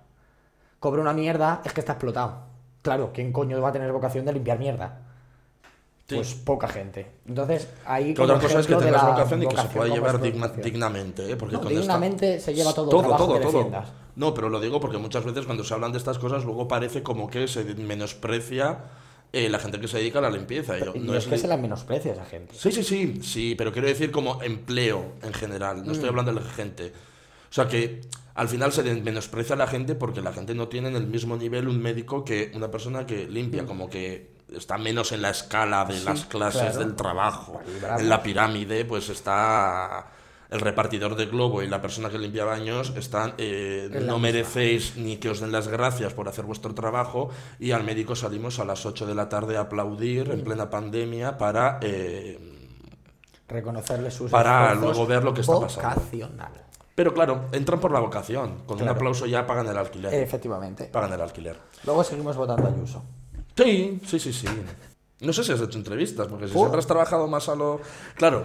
[0.81, 2.47] cobra una mierda, es que está explotado.
[2.83, 4.99] Claro, ¿quién coño va a tener vocación de limpiar mierda?
[6.09, 6.15] Sí.
[6.15, 7.07] Pues poca gente.
[7.27, 8.15] Entonces, ahí.
[8.15, 11.37] Que otra cosa es que tengas vocación y que se pueda llevar digna- dignamente, ¿eh?
[11.37, 13.89] Porque No, esta- dignamente se lleva todo, trabajo que defiendas.
[14.17, 17.03] No, pero lo digo porque muchas veces cuando se hablan de estas cosas luego parece
[17.03, 18.79] como que se menosprecia
[19.33, 20.79] eh, la gente que se dedica a la limpieza.
[20.79, 22.55] Yo- no es es que se la menosprecia esa gente.
[22.57, 25.95] Sí, sí, sí, sí, pero quiero decir como empleo en general, no Mm.
[25.95, 26.93] estoy hablando de la gente.
[27.51, 28.01] O sea que
[28.35, 31.37] al final se menosprecia a la gente porque la gente no tiene en el mismo
[31.37, 35.85] nivel un médico que una persona que limpia, como que está menos en la escala
[35.85, 36.67] de las clases Mm.
[36.71, 36.79] claro.
[36.79, 37.61] del trabajo.
[37.99, 40.07] En la pirámide pues está
[40.51, 44.19] el repartidor de globo y la persona que limpia baños están eh, no misma.
[44.19, 48.59] merecéis ni que os den las gracias por hacer vuestro trabajo y al médico salimos
[48.59, 52.39] a las 8 de la tarde a aplaudir en plena pandemia para eh,
[53.47, 55.89] Reconocerle sus Para luego ver lo que está pasando.
[56.01, 56.53] Vocacional.
[56.95, 60.85] pero claro entran por la vocación con un aplauso ya pagan el alquiler Efectivamente.
[60.87, 63.03] pagan el alquiler Luego seguimos votando a Ayuso.
[63.57, 64.47] sí sí sí sí
[65.21, 67.81] no sé si has hecho entrevistas porque si siempre has trabajado más a lo
[68.17, 68.45] claro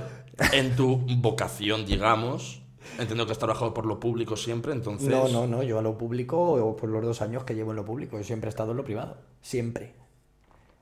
[0.52, 2.64] en tu vocación digamos
[3.00, 5.64] entiendo que has trabajado por lo público siempre entonces No, no, no.
[5.64, 8.24] Yo a lo público, o por los dos años que llevo en lo público, yo
[8.24, 9.18] siempre he estado en lo privado.
[9.42, 9.94] Siempre.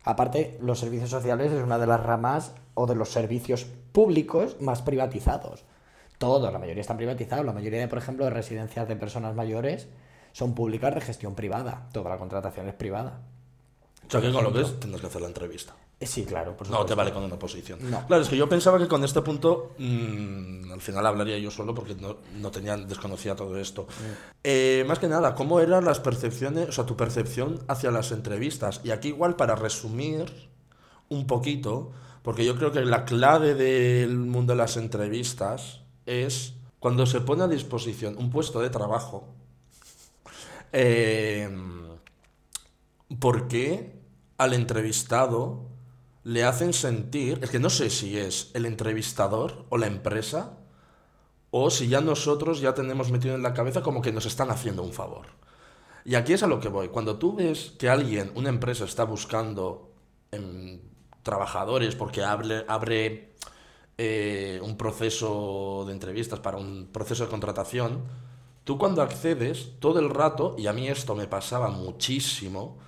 [0.04, 4.82] Aparte, los servicios sociales es una de las ramas o de los servicios públicos más
[4.82, 5.64] privatizados.
[6.18, 7.46] Todos, la mayoría están privatizados.
[7.46, 9.88] La mayoría, de, por ejemplo, de residencias de personas mayores
[10.32, 11.88] son públicas de gestión privada.
[11.94, 13.22] Toda la contratación es privada.
[14.08, 15.76] O sea que con lo que es tendrás que hacer la entrevista.
[16.00, 18.06] Eh, Sí, claro, por no te vale con una posición No.
[18.08, 21.76] claro es que yo pensaba que con este punto mm, al final hablaría yo solo
[21.76, 23.88] porque no, no tenía desconocía todo esto.
[24.44, 28.82] Eh, más que nada, ¿cómo eran las percepciones, o sea, tu percepción hacia las entrevistas?
[28.84, 30.50] Y aquí igual para resumir
[31.10, 31.92] un poquito,
[32.24, 37.44] porque yo creo que la clave del mundo de las entrevistas es cuando se pone
[37.44, 39.28] a disposición un puesto de trabajo,
[40.74, 41.48] eh,
[43.20, 44.02] ¿por qué
[44.38, 45.72] al entrevistado
[46.24, 50.58] le hacen sentir, es que no sé si es el entrevistador o la empresa,
[51.50, 54.84] o si ya nosotros ya tenemos metido en la cabeza como que nos están haciendo
[54.84, 55.28] un favor.
[56.06, 56.90] Y aquí es a lo que voy.
[56.90, 59.92] Cuando tú ves que alguien, una empresa, está buscando
[61.24, 63.36] trabajadores porque abre, abre
[63.98, 68.04] eh, un proceso de entrevistas para un proceso de contratación,
[68.64, 72.80] tú cuando accedes todo el rato, y a mí esto me pasaba muchísimo,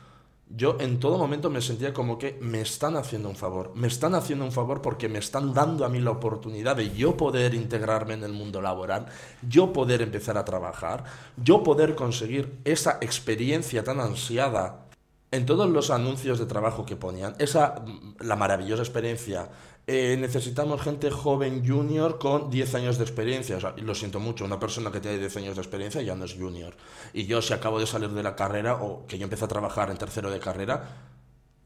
[0.56, 3.72] yo en todo momento me sentía como que me están haciendo un favor.
[3.76, 7.18] Me están haciendo un favor porque me están dando a mí la oportunidad de yo
[7.18, 9.08] poder integrarme en el mundo laboral,
[9.48, 11.06] yo poder empezar a trabajar,
[11.38, 14.86] yo poder conseguir esa experiencia tan ansiada
[15.32, 17.34] en todos los anuncios de trabajo que ponían.
[17.39, 19.50] Esa, mm, la maravillosa experiencia.
[19.86, 23.58] Eh, necesitamos gente joven junior con 10 años de experiencia.
[23.78, 26.76] Lo siento mucho, una persona que tiene 10 años de experiencia ya no es junior.
[27.13, 29.91] Y yo si acabo de salir de la carrera o que yo empecé a trabajar
[29.91, 31.12] en tercero de carrera,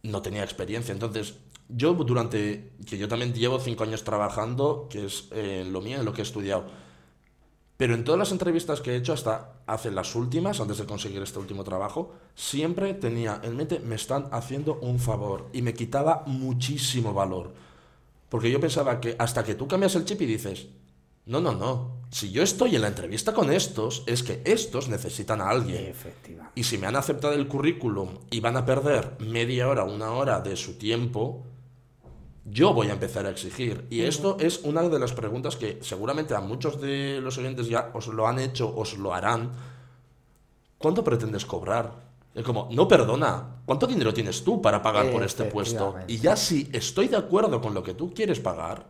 [0.02, 0.94] no tenía experiencia.
[0.94, 1.36] Entonces,
[1.70, 6.14] yo durante, que yo también llevo cinco años trabajando, que es eh, lo mío, lo
[6.14, 6.66] que he estudiado.
[7.78, 11.22] Pero en todas las entrevistas que he hecho, hasta hace las últimas, antes de conseguir
[11.22, 15.50] este último trabajo, siempre tenía en mente, me están haciendo un favor.
[15.54, 17.67] Y me quitaba muchísimo valor.
[18.30, 20.68] Porque yo pensaba que hasta que tú cambias el chip y dices,
[21.28, 21.98] no, no, no.
[22.10, 25.94] Si yo estoy en la entrevista con estos, es que estos necesitan a alguien.
[26.56, 30.40] Y si me han aceptado el currículum y van a perder media hora, una hora
[30.40, 31.44] de su tiempo,
[32.46, 33.86] yo voy a empezar a exigir.
[33.90, 37.92] Y esto es una de las preguntas que seguramente a muchos de los oyentes ya
[37.94, 39.52] os lo han hecho, os lo harán.
[40.78, 42.07] ¿Cuánto pretendes cobrar?
[42.38, 45.96] Es como, no perdona, ¿cuánto dinero tienes tú para pagar por este puesto?
[46.06, 48.86] Y ya si estoy de acuerdo con lo que tú quieres pagar,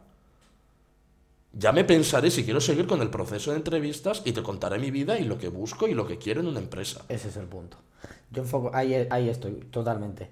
[1.54, 4.92] ya me pensaré si quiero seguir con el proceso de entrevistas y te contaré mi
[4.92, 7.06] vida y lo que busco y lo que quiero en una empresa.
[7.08, 7.78] Ese es el punto.
[8.32, 10.30] Yo enfoco, ahí, ahí estoy, totalmente.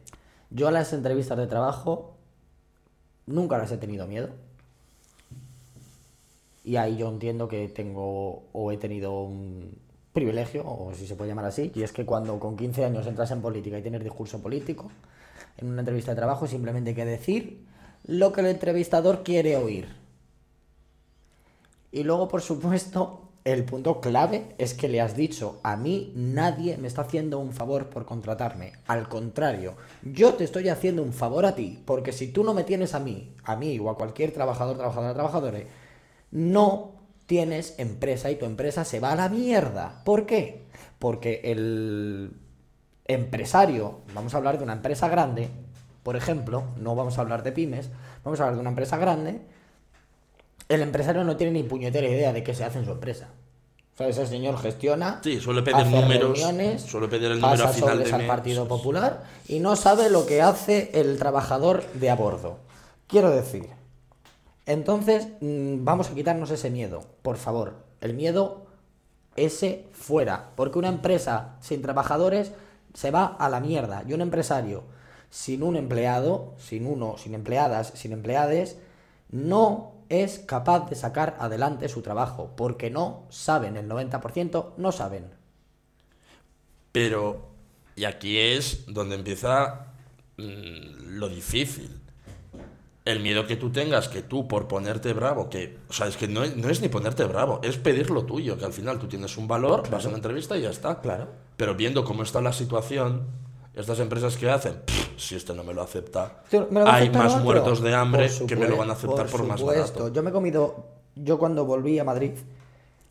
[0.49, 2.17] Yo a las entrevistas de trabajo
[3.28, 4.28] nunca las he tenido miedo.
[6.65, 9.85] Y ahí yo entiendo que tengo o he tenido un
[10.15, 13.30] privilegio, o si se puede llamar así, y es que cuando con 15 años entras
[13.30, 14.89] en política y tienes discurso político,
[15.58, 17.65] en una entrevista de trabajo simplemente hay que decir
[18.06, 19.88] lo que el entrevistador quiere oír.
[21.91, 26.78] Y luego, por supuesto, el punto clave es que le has dicho, a mí nadie
[26.78, 28.73] me está haciendo un favor por contratarme.
[28.88, 32.63] Al contrario, yo te estoy haciendo un favor a ti, porque si tú no me
[32.63, 35.60] tienes a mí, a mí o a cualquier trabajador, trabajadora, trabajadora,
[36.32, 36.94] no
[37.25, 40.01] tienes empresa y tu empresa se va a la mierda.
[40.03, 40.65] ¿Por qué?
[40.99, 42.33] Porque el
[43.05, 45.49] empresario, vamos a hablar de una empresa grande,
[46.03, 47.89] por ejemplo, no vamos a hablar de pymes,
[48.23, 49.41] vamos a hablar de una empresa grande,
[50.69, 53.29] el empresario no tiene ni puñetera idea de qué se hace en su empresa.
[53.93, 56.39] O sea, ese señor gestiona, Sí, suele pedir números,
[56.85, 58.27] suele pedir el número pasa a final de al.
[58.27, 62.59] Partido Popular y no sabe lo que hace el trabajador de a bordo.
[63.07, 63.69] Quiero decir,
[64.65, 67.75] entonces mm, vamos a quitarnos ese miedo, por favor.
[68.01, 68.65] El miedo
[69.36, 72.51] ese fuera, porque una empresa sin trabajadores
[72.93, 74.04] se va a la mierda.
[74.08, 74.84] Y un empresario
[75.30, 78.78] sin un empleado, sin uno, sin empleadas, sin empleades,
[79.30, 85.25] no es capaz de sacar adelante su trabajo, porque no saben, el 90% no saben.
[86.91, 87.49] Pero,
[87.97, 89.88] y aquí es donde empieza
[90.38, 92.04] mm, lo difícil.
[93.05, 96.27] El miedo que tú tengas, que tú por ponerte bravo, que, o sea, es que
[96.27, 99.07] no, es- no es ni ponerte bravo, es pedir lo tuyo, que al final tú
[99.07, 100.99] tienes un valor, vas a una entrevista y ya está.
[101.01, 101.27] Claro.
[101.55, 103.21] Pero viendo cómo está la situación,
[103.75, 106.93] estas empresas que hacen, "Pff, si este no me lo acepta, Sí, ¿me lo va
[106.93, 107.43] a hay más otro?
[107.43, 109.99] muertos de hambre Por que me lo van a aceptar por, más supuesto.
[109.99, 110.13] barato.
[110.13, 112.31] Yo me he comido, yo cuando volví a Madrid,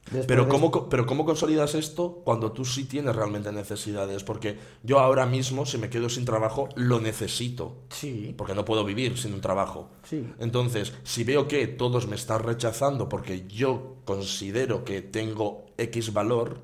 [0.04, 4.24] después Pero ¿cómo, pero ¿cómo consolidas esto cuando tú sí tienes realmente necesidades?
[4.24, 7.76] Porque yo ahora mismo, si me quedo sin trabajo, lo necesito.
[7.90, 9.90] Sí, Porque no puedo vivir sin un trabajo.
[10.02, 10.26] Sí.
[10.38, 16.60] Entonces, si veo que todos me están rechazando porque yo considero que tengo X valor,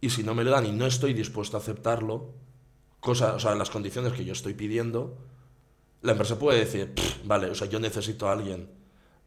[0.00, 2.30] y si no me lo dan y no estoy dispuesto a aceptarlo,
[3.00, 5.16] cosa, o sea, las condiciones que yo estoy pidiendo,
[6.02, 8.68] la empresa puede decir, "Pff, vale, o sea, yo necesito a alguien.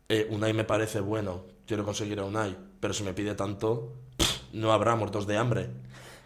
[0.08, 3.94] Eh, Unai me parece bueno, quiero conseguir a Unai, pero si me pide tanto,
[4.54, 5.70] no habrá muertos de hambre.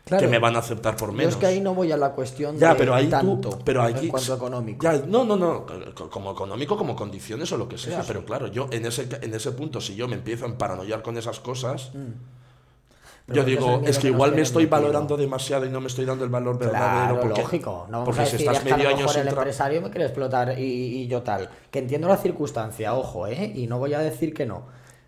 [0.05, 0.21] Claro.
[0.23, 1.33] Que me van a aceptar por Yo menos.
[1.33, 3.81] es que ahí no voy a la cuestión Ya, de pero ahí tanto tú, pero
[3.83, 4.83] aquí, en cuanto a económico.
[4.83, 8.07] Ya, no, no, no, co- como económico, como condiciones o lo que sea, Eso sí.
[8.07, 11.17] pero claro, yo en ese, en ese punto, si yo me empiezo a emparanoiar con
[11.17, 13.33] esas cosas, Mm.
[13.33, 14.81] Yo es digo, miedo es que igual me estoy metido.
[14.81, 17.13] valorando demasiado y no me estoy dando el valor verdadero.
[17.13, 17.87] Claro, porque, lógico.
[17.89, 21.07] No porque si estás es medio año sin el empresario me quiere explotar y, y
[21.07, 21.49] yo tal.
[21.71, 23.53] Que entiendo la circunstancia, ojo, ¿eh?
[23.55, 24.63] Y no voy a decir que no.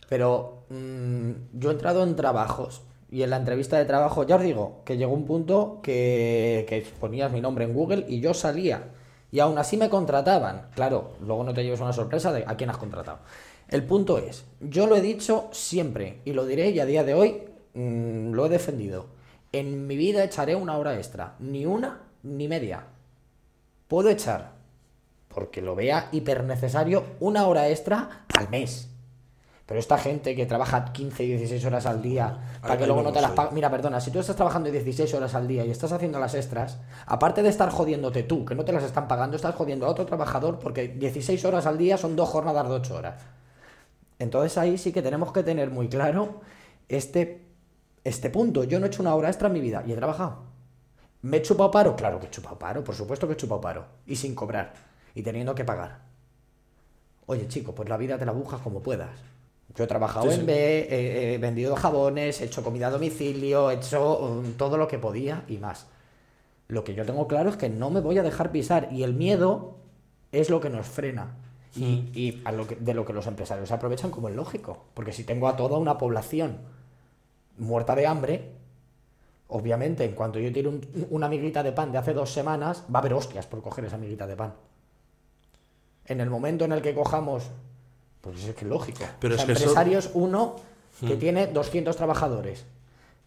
[0.10, 4.44] Pero mm, yo he entrado en trabajos y en la entrevista de trabajo, ya os
[4.44, 8.92] digo, que llegó un punto que, que ponías mi nombre en Google y yo salía.
[9.32, 10.68] Y aún así me contrataban.
[10.76, 13.20] Claro, luego no te lleves una sorpresa de a quién has contratado.
[13.68, 17.14] El punto es, yo lo he dicho siempre y lo diré y a día de
[17.14, 17.42] hoy
[17.74, 19.08] mm, lo he defendido.
[19.52, 22.86] En mi vida echaré una hora extra, ni una ni media.
[23.88, 24.52] Puedo echar,
[25.30, 28.90] porque lo vea hiper necesario, una hora extra al mes.
[29.66, 33.12] Pero esta gente que trabaja 15 y 16 horas al día, para que luego no
[33.12, 33.50] te las pague.
[33.54, 36.78] Mira, perdona, si tú estás trabajando 16 horas al día y estás haciendo las extras,
[37.08, 40.06] aparte de estar jodiéndote tú, que no te las están pagando, estás jodiendo a otro
[40.06, 43.24] trabajador porque 16 horas al día son dos jornadas de 8 horas.
[44.20, 46.42] Entonces ahí sí que tenemos que tener muy claro
[46.88, 47.44] este,
[48.04, 48.66] este punto.
[48.66, 50.44] Yo no he hecho una hora extra en mi vida y he trabajado.
[51.24, 51.96] ¿Me he chupado paro?
[51.96, 53.86] Claro que he chupado paro, por supuesto que he chupado paro.
[54.06, 54.74] Y sin cobrar.
[55.16, 56.02] Y teniendo que pagar.
[57.26, 59.35] Oye, chico, pues la vida te la buscas como puedas.
[59.74, 60.46] Yo he trabajado Sí, en.
[60.46, 64.88] B, he, he vendido jabones, he hecho comida a domicilio, he hecho um, todo lo
[64.88, 65.88] que podía y más.
[66.68, 69.14] Lo que yo tengo claro es que no me voy a dejar pisar y el
[69.14, 69.76] miedo
[70.32, 71.36] es lo que nos frena.
[71.76, 74.86] Y, y a lo que- de lo que los empresarios se aprovechan como es lógico.
[74.94, 76.60] Porque si tengo a toda una población
[77.58, 78.52] muerta de hambre,
[79.50, 83.00] obviamente en cuanto yo tire un- una miguita de pan de hace dos semanas, va
[83.00, 84.54] a haber hostias por coger esa miguita de pan.
[86.06, 87.50] En el momento en el que cojamos,
[88.34, 89.06] pues es que es lógico.
[89.20, 90.56] Pero O sea, es que eso- empresarios, uno
[91.08, 92.66] que tiene 200 trabajadores.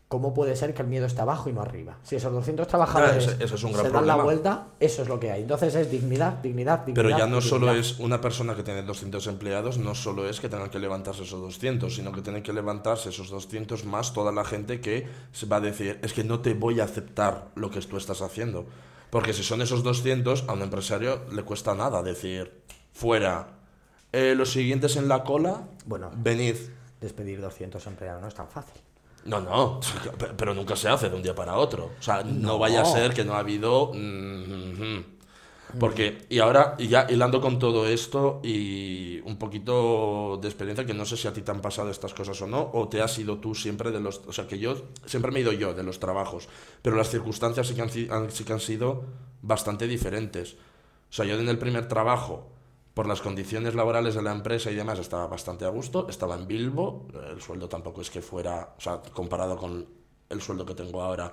[0.08, 1.98] ¿Cómo puede ser que el miedo está abajo y no arriba?
[2.02, 5.08] Si esos 200 trabajadores ese- ese es un gran se dan la vuelta, eso es
[5.08, 5.42] lo que hay.
[5.42, 6.94] Entonces es dignidad, dignidad, dignidad.
[6.94, 10.48] Pero ya no solo es una persona que tiene 200 empleados, no solo es que
[10.48, 14.46] tengan que levantarse esos 200, sino que tienen que levantarse esos 200 más toda la
[14.46, 17.78] gente que se va a decir, es que no te voy a aceptar lo que
[17.82, 18.64] tú estás haciendo.
[19.10, 22.62] Porque si son esos 200, a un empresario le cuesta nada decir,
[22.94, 23.57] fuera,
[24.12, 26.10] eh, los siguientes en la cola, Bueno.
[26.16, 26.56] venid.
[27.00, 28.80] Despedir 200 empleados no es tan fácil.
[29.24, 29.80] No, no,
[30.18, 31.90] pe- pero nunca se hace de un día para otro.
[31.98, 33.92] O sea, no, vaya a ser que no ha habido...
[35.78, 40.94] Porque, y ahora, y ya hilando con todo esto y un poquito de experiencia, que
[40.94, 43.18] no sé si a ti te han pasado estas cosas o no, o te has
[43.18, 44.22] ido tú siempre de los...
[44.26, 46.48] O sea, que yo siempre me he ido yo de los trabajos,
[46.80, 49.04] pero las circunstancias sí que han- sí que han sido
[49.42, 50.54] bastante diferentes.
[50.54, 52.48] O sea, yo en el primer trabajo,
[52.98, 56.08] por las condiciones laborales de la empresa y demás, estaba bastante a gusto.
[56.08, 59.86] Estaba en Bilbo, el sueldo tampoco es que fuera, o sea, comparado con
[60.28, 61.32] el sueldo que tengo ahora,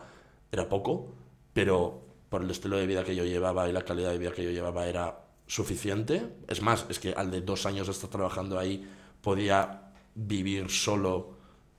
[0.52, 1.08] era poco,
[1.54, 4.44] pero por el estilo de vida que yo llevaba y la calidad de vida que
[4.44, 6.36] yo llevaba era suficiente.
[6.48, 8.88] Es más, es que al de dos años de estar trabajando ahí
[9.24, 11.32] podía vivir solo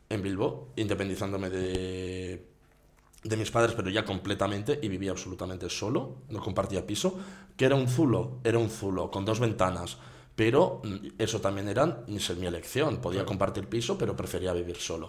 [0.08, 2.44] en Bilbo, independizándome de
[3.22, 7.18] de mis padres, pero ya completamente, y vivía absolutamente solo, no compartía piso,
[7.56, 9.98] que era un zulo, era un zulo, con dos ventanas.
[10.36, 12.98] Pero mm, eso también era mi mi elección.
[12.98, 15.08] Podía compartir piso, pero prefería vivir solo.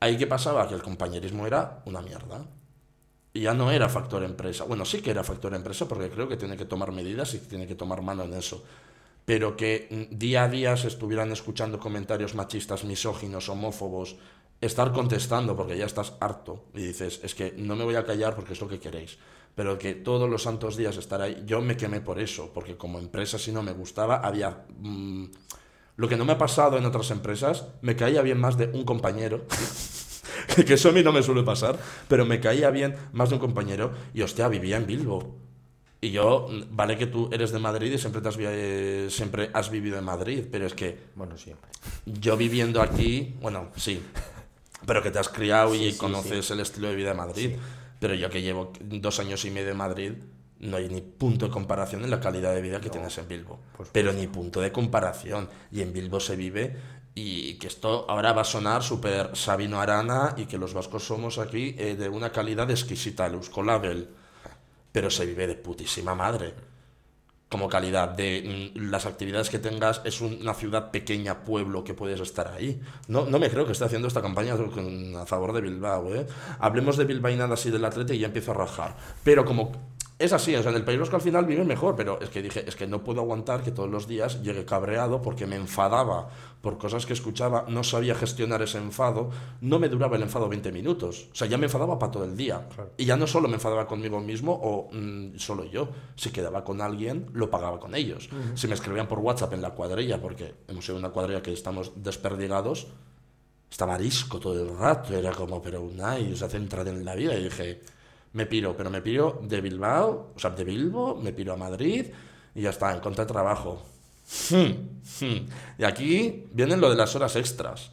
[0.00, 2.46] Ahí qué pasaba, que el compañerismo era una mierda.
[3.32, 4.64] Y ya no era factor empresa.
[4.64, 7.66] Bueno, sí que era factor empresa, porque creo que tiene que tomar medidas y tiene
[7.66, 8.64] que tomar mano en eso.
[9.26, 14.16] Pero que mm, día a día se estuvieran escuchando comentarios machistas, misóginos, homófobos,
[14.60, 18.34] estar contestando porque ya estás harto y dices, es que no me voy a callar
[18.34, 19.18] porque es lo que queréis.
[19.54, 22.98] Pero que todos los santos días estar ahí, yo me quemé por eso, porque como
[22.98, 24.64] empresa si no me gustaba, había...
[24.78, 25.24] mm,
[25.96, 28.84] lo que no me ha pasado en otras empresas, me caía bien más de un
[28.84, 29.44] compañero.
[30.66, 33.40] que eso a mí no me suele pasar, pero me caía bien más de un
[33.40, 35.36] compañero y hostia, vivía en Bilbo.
[36.00, 39.50] Y yo, mm, vale que tú eres de Madrid y siempre, te has, eh, siempre
[39.52, 41.70] has vivido en Madrid, pero es que Bueno, siempre.
[42.06, 44.00] yo viviendo aquí, bueno, sí,
[44.86, 47.56] pero que te has criado y Sí, sí, conoces el estilo de vida de Madrid.
[47.98, 50.12] Pero yo que llevo dos años y medio en Madrid,
[50.58, 53.60] no hay ni punto de comparación en la calidad de vida que tienes en Bilbo.
[53.92, 55.48] Pero ni punto de comparación.
[55.70, 56.76] Y en Bilbo se vive
[57.14, 61.38] y que esto ahora va a sonar súper Sabino Arana y que los vascos somos
[61.38, 64.08] aquí eh, de una calidad exquisita, el Euskolabel.
[64.92, 66.69] Pero se vive de putísima madre
[67.50, 71.92] como calidad de mm, las actividades que tengas, es un- una ciudad pequeña, pueblo, que
[71.92, 72.80] puedes estar ahí.
[73.08, 76.14] No, no me creo que esté haciendo esta campaña a favor de Bilbao.
[76.14, 76.26] ¿eh?
[76.60, 78.96] Hablemos de Bilbainadas y del Atleti y ya empiezo a rajar.
[79.24, 79.72] Pero como
[80.20, 82.42] es así, o sea, en el País Vasco al final vive mejor, pero es que
[82.42, 86.28] dije, es que no puedo aguantar que todos los días llegue cabreado porque me enfadaba
[86.60, 89.30] por cosas que escuchaba, no sabía gestionar ese enfado,
[89.62, 91.28] no me duraba el enfado 20 minutos.
[91.32, 92.68] O sea, ya me enfadaba para todo el día.
[92.98, 95.88] Y ya no solo me enfadaba conmigo mismo o mm, solo yo.
[96.16, 98.28] Si quedaba con alguien, lo pagaba con ellos.
[98.56, 101.92] Si me escribían por WhatsApp en la cuadrilla, porque hemos sido una cuadrilla que estamos
[101.96, 102.88] desperdigados,
[103.70, 105.14] estaba arisco todo el rato.
[105.16, 107.34] Era como, pero Unai, o sea, céntrate en la vida.
[107.36, 107.80] Y dije,
[108.32, 112.06] me piro, pero me piro de Bilbao, o sea, de Bilbo, me piro a Madrid
[112.54, 113.82] y ya está, encontré trabajo.
[114.50, 115.48] Hmm, hmm.
[115.78, 117.90] Y aquí vienen lo de las horas extras.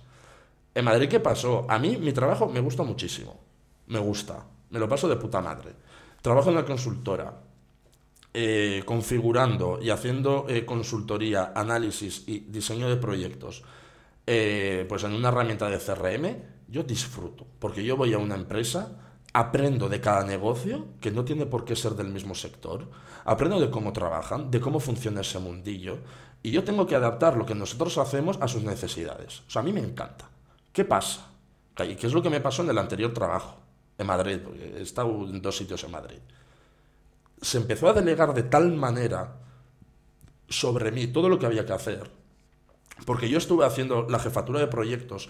[0.76, 1.66] En Madrid, ¿qué pasó?
[1.68, 3.40] A mí mi trabajo me gusta muchísimo.
[3.88, 4.46] Me gusta.
[4.70, 5.74] Me lo paso de puta madre.
[6.22, 7.34] Trabajo en la consultora,
[8.34, 13.64] eh, configurando y haciendo eh, consultoría, análisis y diseño de proyectos,
[14.28, 17.48] eh, pues en una herramienta de CRM, yo disfruto.
[17.60, 19.07] Porque yo voy a una empresa,
[19.38, 22.88] aprendo de cada negocio, que no tiene por qué ser del mismo sector,
[23.24, 26.00] aprendo de cómo trabajan, de cómo funciona ese mundillo,
[26.42, 29.42] y yo tengo que adaptar lo que nosotros hacemos a sus necesidades.
[29.48, 30.28] O sea, a mí me encanta.
[30.74, 31.28] ¿Qué pasa?
[31.88, 33.58] ¿Y qué es lo que me pasó en el anterior trabajo?
[34.00, 36.18] En Madrid, porque he estado en dos sitios en Madrid.
[37.40, 39.36] Se empezó a delegar de tal manera
[40.50, 42.10] sobre mí todo lo que había que hacer,
[43.06, 45.30] porque yo estuve haciendo la jefatura de proyectos,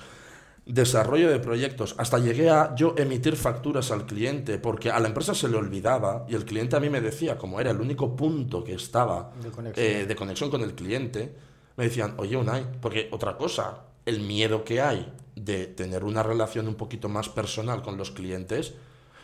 [0.67, 5.33] desarrollo de proyectos, hasta llegué a yo emitir facturas al cliente, porque a la empresa
[5.33, 8.63] se le olvidaba y el cliente a mí me decía, como era el único punto
[8.63, 9.85] que estaba De conexión.
[9.85, 11.33] eh, de conexión con el cliente,
[11.77, 16.67] me decían, oye Unai, porque otra cosa, el miedo que hay de tener una relación
[16.67, 18.73] un poquito más personal con los clientes,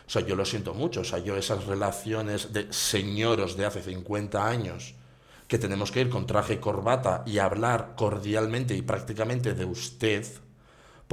[0.06, 1.00] O sea, yo lo siento mucho.
[1.00, 4.94] O sea, yo esas relaciones de señoros de hace 50 años
[5.48, 10.26] que tenemos que ir con traje y corbata y hablar cordialmente y prácticamente de usted,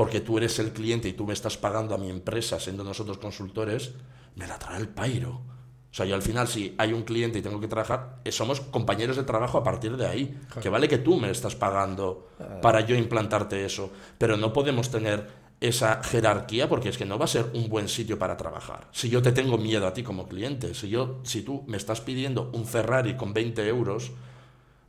[0.02, 3.20] porque tú eres el cliente y tú me estás pagando a mi empresa siendo nosotros
[3.20, 3.92] consultores,
[4.36, 5.30] me la trae el pairo.
[5.30, 8.62] O sea, yo al final, si hay un cliente y tengo que trabajar, eh, somos
[8.62, 10.40] compañeros de trabajo a partir de ahí.
[10.60, 12.30] Que vale que tú me estás pagando
[12.64, 15.28] para yo implantarte eso, pero no podemos tener
[15.60, 18.88] esa jerarquía porque es que no va a ser un buen sitio para trabajar.
[18.92, 22.02] Si yo te tengo miedo a ti como cliente, si, yo, si tú me estás
[22.02, 24.14] pidiendo un Ferrari con 20 euros,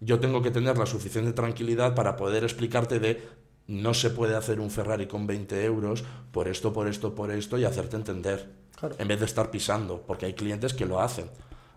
[0.00, 4.60] yo tengo que tener la suficiente tranquilidad para poder explicarte de no se puede hacer
[4.60, 8.62] un Ferrari con 20 euros por esto, por esto, por esto y hacerte entender
[8.98, 11.30] en vez de estar pisando, porque hay clientes que lo hacen.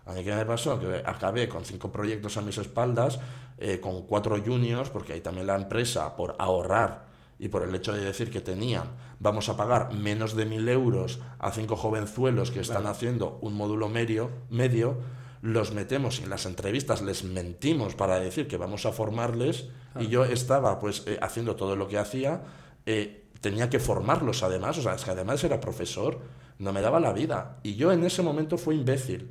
[0.06, 3.18] A mí que me pasó que acabé con cinco proyectos a mis espaldas,
[3.58, 7.06] eh, con cuatro juniors, porque ahí también la empresa, por ahorrar
[7.38, 8.84] y por el hecho de decir que tenían,
[9.18, 13.88] vamos a pagar menos de mil euros a cinco jovenzuelos que están haciendo un módulo
[13.88, 14.98] medio, medio,
[15.42, 19.68] los metemos en las entrevistas, les mentimos para decir que vamos a formarles,
[19.98, 22.42] y yo estaba pues eh, haciendo todo lo que hacía,
[22.84, 26.20] eh, tenía que formarlos además, o sea, es que además era profesor,
[26.58, 27.58] no me daba la vida.
[27.62, 29.30] Y yo en ese momento fui imbécil.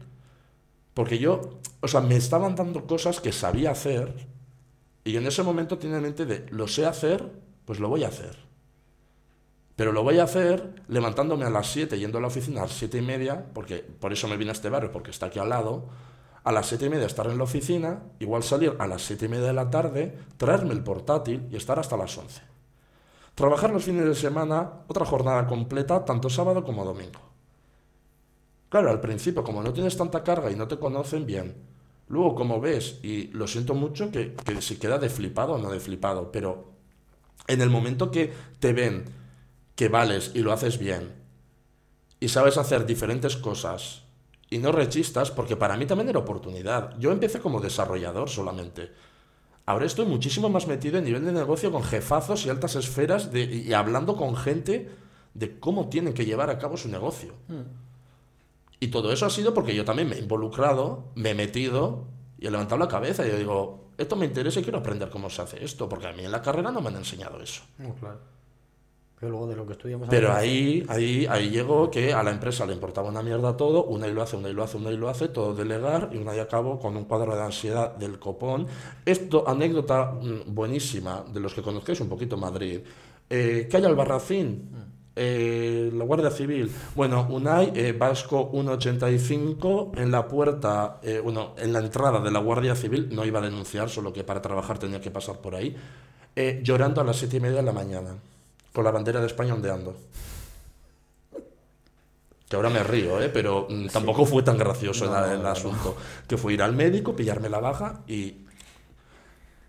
[0.94, 4.14] Porque yo, o sea, me estaban dando cosas que sabía hacer
[5.04, 7.30] y en ese momento tiene en mente de, lo sé hacer,
[7.66, 8.45] pues lo voy a hacer.
[9.76, 12.74] Pero lo voy a hacer levantándome a las 7, yendo a la oficina a las
[12.74, 15.50] 7 y media, porque por eso me vine a este barrio, porque está aquí al
[15.50, 15.90] lado.
[16.44, 19.30] A las 7 y media estar en la oficina, igual salir a las 7 y
[19.30, 22.42] media de la tarde, traerme el portátil y estar hasta las 11.
[23.34, 27.20] Trabajar los fines de semana, otra jornada completa, tanto sábado como domingo.
[28.70, 31.56] Claro, al principio, como no tienes tanta carga y no te conocen bien,
[32.08, 35.70] luego como ves, y lo siento mucho que, que se queda de flipado o no
[35.70, 36.72] de flipado, pero
[37.48, 39.25] en el momento que te ven
[39.76, 41.14] que vales y lo haces bien,
[42.20, 44.04] y sabes hacer diferentes cosas,
[44.50, 46.98] y no rechistas, porque para mí también era oportunidad.
[47.00, 48.92] Yo empecé como desarrollador solamente.
[49.66, 53.44] Ahora estoy muchísimo más metido en nivel de negocio con jefazos y altas esferas de,
[53.44, 54.90] y hablando con gente
[55.34, 57.34] de cómo tienen que llevar a cabo su negocio.
[57.48, 57.64] Hmm.
[58.80, 62.06] Y todo eso ha sido porque yo también me he involucrado, me he metido
[62.38, 65.30] y he levantado la cabeza y yo digo, esto me interesa y quiero aprender cómo
[65.30, 67.64] se hace esto, porque a mí en la carrera no me han enseñado eso.
[68.00, 68.35] claro.
[69.26, 70.08] Pero luego de lo que estudiamos...
[70.08, 74.08] Pero ahí, ahí, ahí llegó que a la empresa le importaba una mierda todo, una
[74.08, 76.36] y lo hace, una y lo hace, una y lo hace, todo delegar y una
[76.36, 78.68] y acabo con un cuadro de ansiedad del copón.
[79.04, 82.82] Esto, anécdota mm, buenísima de los que conozcáis un poquito Madrid.
[83.28, 84.70] Eh, ¿Qué hay Albarracín?
[84.72, 85.16] Mm.
[85.16, 86.72] Eh, la Guardia Civil.
[86.94, 92.42] Bueno, Unai eh, Vasco 185 en la puerta, eh, bueno, en la entrada de la
[92.42, 95.76] Guardia Civil, no iba a denunciar, solo que para trabajar tenía que pasar por ahí,
[96.62, 98.18] llorando a las siete y media de la mañana
[98.76, 99.96] con la bandera de España ondeando.
[102.48, 103.30] Que ahora me río, ¿eh?
[103.30, 105.96] pero mm, tampoco fue tan gracioso el, asunto.
[106.28, 108.44] Que fue ir al médico, pillarme la baja y...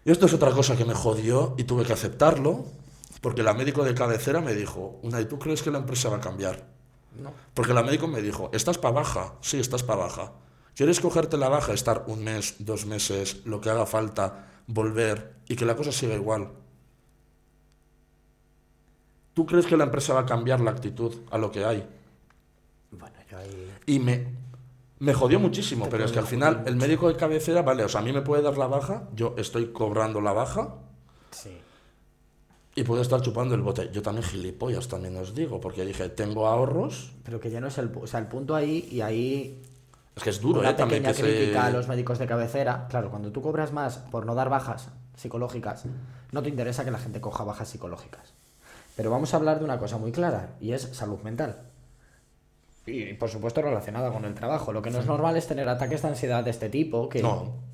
[0.05, 2.67] Y esto es otra cosa que me jodió y tuve que aceptarlo,
[3.21, 6.19] porque la médico de cabecera me dijo, una, ¿y tú crees que la empresa va
[6.19, 6.65] a cambiar?
[7.21, 7.33] No.
[7.55, 9.35] Porque la médico me dijo, ¿estás para baja?
[9.41, 10.33] Sí, estás para baja.
[10.77, 15.57] ¿Quieres cogerte la baja, estar un mes, dos meses, lo que haga falta, volver y
[15.57, 16.51] que la cosa siga igual?
[19.37, 21.87] ¿Tú crees que la empresa va a cambiar la actitud a lo que hay?
[22.91, 23.70] Bueno, yo ahí...
[23.84, 24.28] Y me,
[24.99, 28.01] me jodió muchísimo, pero es que al final el médico de cabecera, vale, o sea,
[28.01, 30.76] a mí me puede dar la baja, yo estoy cobrando la baja.
[31.32, 31.51] Sí.
[32.76, 33.91] Y puedo estar chupando el bote.
[33.93, 37.12] Yo también gilipollas, también os digo, porque dije, tengo ahorros.
[37.22, 39.62] Pero que ya no es el, o sea, el punto ahí y ahí...
[40.14, 40.74] Es que es duro, una ¿eh?
[40.74, 42.87] También que crítica a los médicos de cabecera.
[42.89, 45.84] Claro, cuando tú cobras más por no dar bajas psicológicas,
[46.32, 48.32] no te interesa que la gente coja bajas psicológicas.
[48.97, 51.57] Pero vamos a hablar de una cosa muy clara, y es salud mental.
[52.87, 54.73] Y por supuesto relacionada con el trabajo.
[54.73, 57.23] Lo que no es normal es tener ataques de ansiedad de este tipo, que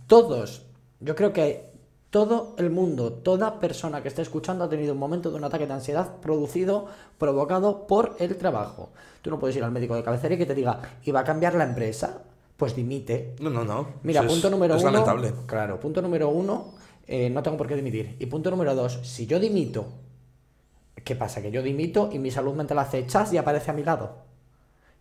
[0.06, 0.66] todos,
[1.00, 1.70] yo creo que
[2.10, 5.66] todo el mundo, toda persona que esté escuchando ha tenido un momento de un ataque
[5.66, 6.86] de ansiedad producido,
[7.18, 8.90] provocado por el trabajo.
[9.22, 11.24] Tú no puedes ir al médico de cabecera y que te diga, ¿y va a
[11.24, 12.22] cambiar la empresa?
[12.56, 13.34] Pues dimite.
[13.40, 13.86] No, no, no.
[14.02, 14.84] Mira, punto número uno.
[14.90, 15.32] Lamentable.
[15.46, 16.74] Claro, punto número uno,
[17.06, 18.16] eh, no tengo por qué dimitir.
[18.18, 19.86] Y punto número dos, si yo dimito
[21.04, 21.42] ¿Qué pasa?
[21.42, 24.16] Que yo dimito y mi salud mental hace chas y aparece a mi lado.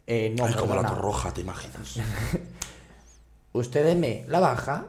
[0.07, 1.99] Eh, no, es como la roja, ¿te imaginas?
[3.53, 4.87] Usted deme la baja,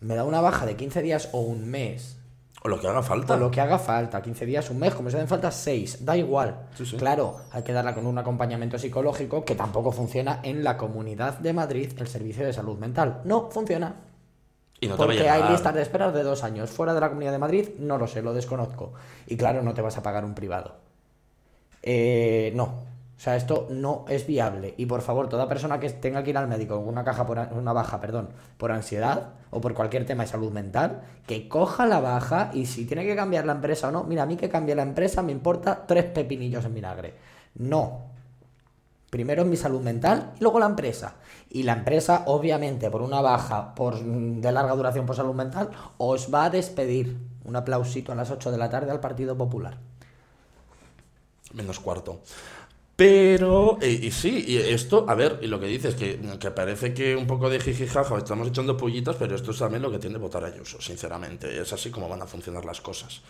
[0.00, 2.16] me da una baja de 15 días o un mes.
[2.64, 3.34] O lo que haga falta.
[3.34, 6.16] O lo que haga falta, 15 días, un mes, como se den falta 6, da
[6.16, 6.68] igual.
[6.96, 11.52] Claro, hay que darla con un acompañamiento psicológico que tampoco funciona en la Comunidad de
[11.52, 13.22] Madrid, el Servicio de Salud Mental.
[13.24, 13.96] No funciona.
[14.96, 16.70] Porque hay listas de espera de dos años.
[16.70, 18.92] Fuera de la Comunidad de Madrid, no lo sé, lo desconozco.
[19.26, 20.74] Y claro, no te vas a pagar un privado.
[21.82, 22.64] Eh, no.
[22.64, 24.74] O sea, esto no es viable.
[24.76, 27.38] Y por favor, toda persona que tenga que ir al médico con una caja por
[27.52, 32.00] una baja, perdón, por ansiedad o por cualquier tema de salud mental, que coja la
[32.00, 34.74] baja y si tiene que cambiar la empresa o no, mira, a mí que cambie
[34.74, 37.14] la empresa me importa tres pepinillos en vinagre.
[37.54, 38.06] No.
[39.12, 41.16] Primero mi salud mental y luego la empresa.
[41.50, 46.32] Y la empresa, obviamente, por una baja por, de larga duración por salud mental, os
[46.32, 47.18] va a despedir.
[47.44, 49.76] Un aplausito a las 8 de la tarde al Partido Popular.
[51.52, 52.22] Menos cuarto.
[52.96, 56.94] Pero, eh, y, sí, y esto, a ver, y lo que dices, que, que parece
[56.94, 60.16] que un poco de jijijaja, estamos echando pollitas, pero esto es también lo que tiene
[60.16, 61.60] votar Ayuso, sinceramente.
[61.60, 63.20] Es así como van a funcionar las cosas.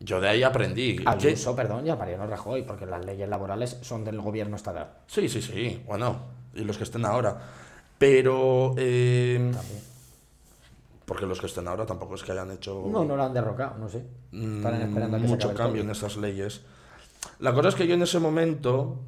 [0.00, 1.00] Yo de ahí aprendí.
[1.04, 4.90] Ayuso, perdón, ya Mariano Rajoy, porque las leyes laborales son del gobierno estatal.
[5.06, 7.36] Sí, sí, sí, bueno, y los que estén ahora.
[7.98, 8.74] Pero.
[8.76, 9.52] Eh,
[11.04, 12.84] porque los que estén ahora tampoco es que hayan hecho.
[12.86, 14.04] No, no lo han derrocado, no sé.
[14.30, 16.60] Están esperando a que mucho cambio en esas leyes.
[17.40, 19.00] La cosa es que yo en ese momento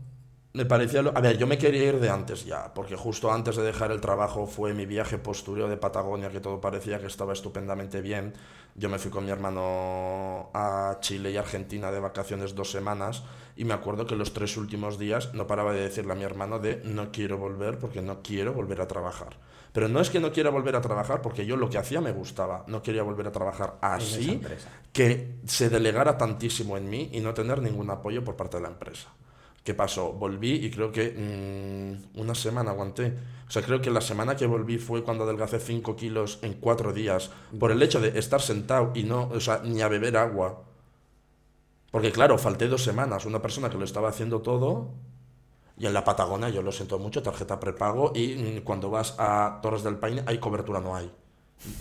[0.52, 1.00] me parecía...
[1.00, 4.00] A ver, yo me quería ir de antes ya, porque justo antes de dejar el
[4.00, 8.34] trabajo fue mi viaje postureo de Patagonia, que todo parecía que estaba estupendamente bien.
[8.74, 13.22] Yo me fui con mi hermano a Chile y Argentina de vacaciones dos semanas
[13.56, 16.58] y me acuerdo que los tres últimos días no paraba de decirle a mi hermano
[16.58, 19.36] de no quiero volver porque no quiero volver a trabajar.
[19.72, 22.10] Pero no es que no quiera volver a trabajar porque yo lo que hacía me
[22.10, 22.64] gustaba.
[22.66, 24.40] No quería volver a trabajar así,
[24.92, 28.70] que se delegara tantísimo en mí y no tener ningún apoyo por parte de la
[28.70, 29.10] empresa.
[29.64, 30.12] ¿Qué pasó?
[30.12, 33.14] Volví y creo que mm, una semana aguanté.
[33.46, 36.92] O sea, creo que la semana que volví fue cuando adelgacé 5 kilos en 4
[36.92, 40.62] días por el hecho de estar sentado y no, o sea, ni a beber agua.
[41.90, 43.26] Porque claro, falté dos semanas.
[43.26, 44.92] Una persona que lo estaba haciendo todo
[45.76, 49.60] y en la Patagonia, yo lo siento mucho, tarjeta prepago y mm, cuando vas a
[49.62, 51.10] Torres del Paine hay cobertura, no hay.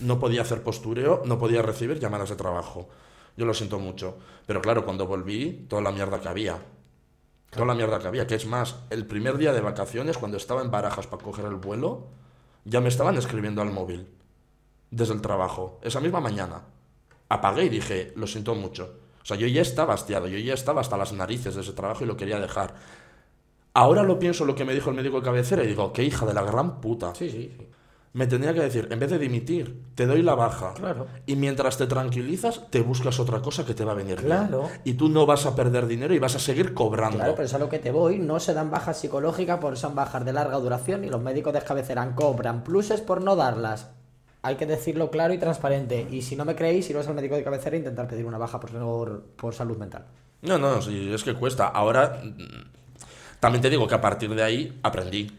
[0.01, 2.89] No podía hacer postureo, no podía recibir llamadas de trabajo.
[3.37, 4.17] Yo lo siento mucho.
[4.45, 6.59] Pero claro, cuando volví, toda la mierda que había.
[7.49, 10.61] Toda la mierda que había, que es más, el primer día de vacaciones, cuando estaba
[10.61, 12.07] en Barajas para coger el vuelo,
[12.65, 14.07] ya me estaban escribiendo al móvil,
[14.91, 16.61] desde el trabajo, esa misma mañana.
[17.27, 18.99] Apagué y dije, lo siento mucho.
[19.21, 22.03] O sea, yo ya estaba hastiado, yo ya estaba hasta las narices de ese trabajo
[22.03, 22.75] y lo quería dejar.
[23.73, 26.25] Ahora lo pienso lo que me dijo el médico de cabecera y digo, qué hija
[26.25, 27.13] de la gran puta.
[27.15, 27.67] Sí, sí, sí
[28.11, 30.73] me tenía que decir, en vez de dimitir, te doy la baja.
[30.73, 31.07] Claro.
[31.27, 34.61] Y mientras te tranquilizas, te buscas otra cosa que te va a venir claro.
[34.61, 34.81] bien.
[34.83, 37.17] Y tú no vas a perder dinero y vas a seguir cobrando.
[37.17, 38.17] Claro, pero es a lo que te voy.
[38.17, 41.61] No se dan bajas psicológicas por son bajas de larga duración y los médicos de
[41.61, 43.91] cabecera cobran pluses por no darlas.
[44.41, 46.07] Hay que decirlo claro y transparente.
[46.09, 48.59] Y si no me creéis, iros al médico de cabecera e intentar pedir una baja
[48.59, 50.05] por, por salud mental.
[50.41, 51.67] No, no, sí, es que cuesta.
[51.67, 52.21] Ahora,
[53.39, 55.29] también te digo que a partir de ahí aprendí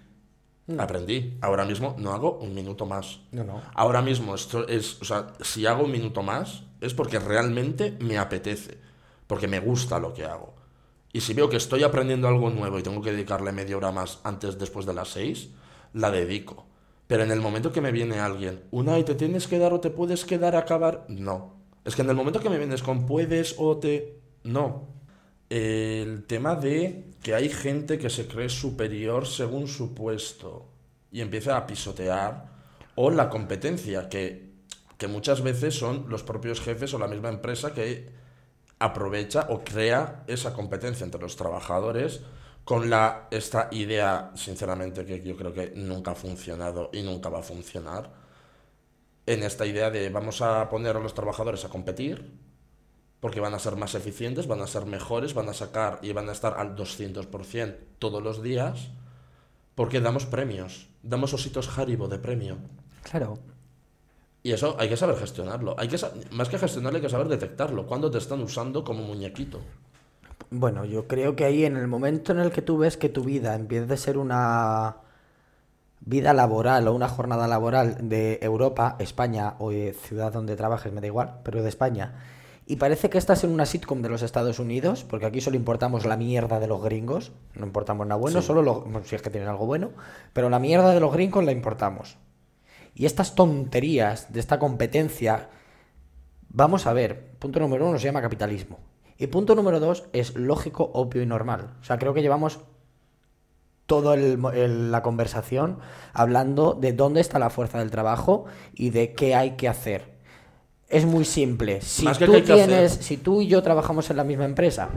[0.79, 1.39] Aprendí.
[1.41, 3.21] Ahora mismo no hago un minuto más.
[3.33, 3.63] No, no.
[3.75, 8.19] Ahora mismo esto es, o sea, si hago un minuto más es porque realmente me
[8.19, 8.79] apetece,
[9.27, 10.55] porque me gusta lo que hago.
[11.13, 14.21] Y si veo que estoy aprendiendo algo nuevo y tengo que dedicarle media hora más
[14.23, 15.51] antes, después de las seis,
[15.93, 16.67] la dedico.
[17.07, 19.81] Pero en el momento que me viene alguien, una y te tienes que dar o
[19.81, 21.57] te puedes quedar a acabar, no.
[21.85, 24.21] Es que en el momento que me vienes con puedes o te...
[24.45, 24.87] No.
[25.51, 30.69] El tema de que hay gente que se cree superior según su puesto
[31.11, 32.49] y empieza a pisotear,
[32.95, 34.53] o la competencia, que,
[34.97, 38.11] que muchas veces son los propios jefes o la misma empresa que
[38.79, 42.21] aprovecha o crea esa competencia entre los trabajadores
[42.65, 47.41] con la, esta idea, sinceramente, que yo creo que nunca ha funcionado y nunca va
[47.41, 48.13] a funcionar,
[49.27, 52.50] en esta idea de vamos a poner a los trabajadores a competir
[53.21, 56.29] porque van a ser más eficientes, van a ser mejores, van a sacar y van
[56.29, 58.89] a estar al 200% todos los días,
[59.75, 62.57] porque damos premios, damos ositos Haribo de premio.
[63.03, 63.39] Claro.
[64.43, 65.75] Y eso hay que saber gestionarlo.
[65.79, 65.99] Hay que
[66.31, 67.87] más que gestionarlo, hay que saber detectarlo.
[67.87, 69.61] Cuando te están usando como muñequito.
[70.51, 73.23] Bueno, yo creo que ahí en el momento en el que tú ves que tu
[73.23, 74.97] vida empieza de ser una
[76.01, 81.07] vida laboral o una jornada laboral de Europa, España o ciudad donde trabajes, me da
[81.07, 82.15] igual, pero de España,
[82.71, 86.07] y parece que estás en una sitcom de los Estados Unidos, porque aquí solo importamos
[86.07, 89.49] la mierda de los gringos, no importamos nada bueno, solo lo, si es que tienen
[89.49, 89.91] algo bueno,
[90.33, 92.17] pero la mierda de los gringos la importamos.
[92.95, 95.49] Y estas tonterías de esta competencia,
[96.49, 98.79] vamos a ver, punto número uno se llama capitalismo.
[99.19, 101.75] Y punto número dos es lógico, obvio y normal.
[101.81, 102.61] O sea, creo que llevamos
[103.87, 105.81] toda la conversación
[106.13, 110.20] hablando de dónde está la fuerza del trabajo y de qué hay que hacer
[110.91, 111.81] es muy simple.
[111.81, 114.91] Si tú, tienes, si tú y yo trabajamos en la misma empresa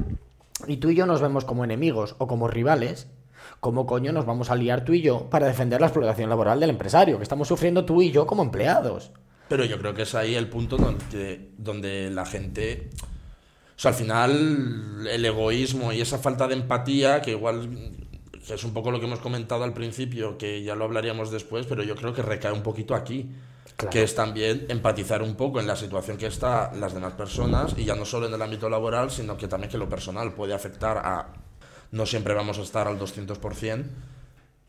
[0.68, 3.08] y tú y yo nos vemos como enemigos o como rivales,
[3.60, 6.72] ¿cómo coño nos vamos a liar tú y yo para defender la explotación laboral del
[6.72, 7.18] empresario?
[7.18, 9.12] Que estamos sufriendo tú y yo como empleados.
[9.48, 12.90] Pero yo creo que es ahí el punto donde, donde la gente
[13.76, 17.70] O sea, al final el egoísmo y esa falta de empatía, que igual
[18.50, 21.84] es un poco lo que hemos comentado al principio, que ya lo hablaríamos después, pero
[21.84, 23.30] yo creo que recae un poquito aquí.
[23.90, 27.86] Que es también empatizar un poco en la situación que están las demás personas, y
[27.86, 30.98] ya no solo en el ámbito laboral, sino que también que lo personal puede afectar
[30.98, 31.28] a...
[31.92, 33.86] No siempre vamos a estar al 200%,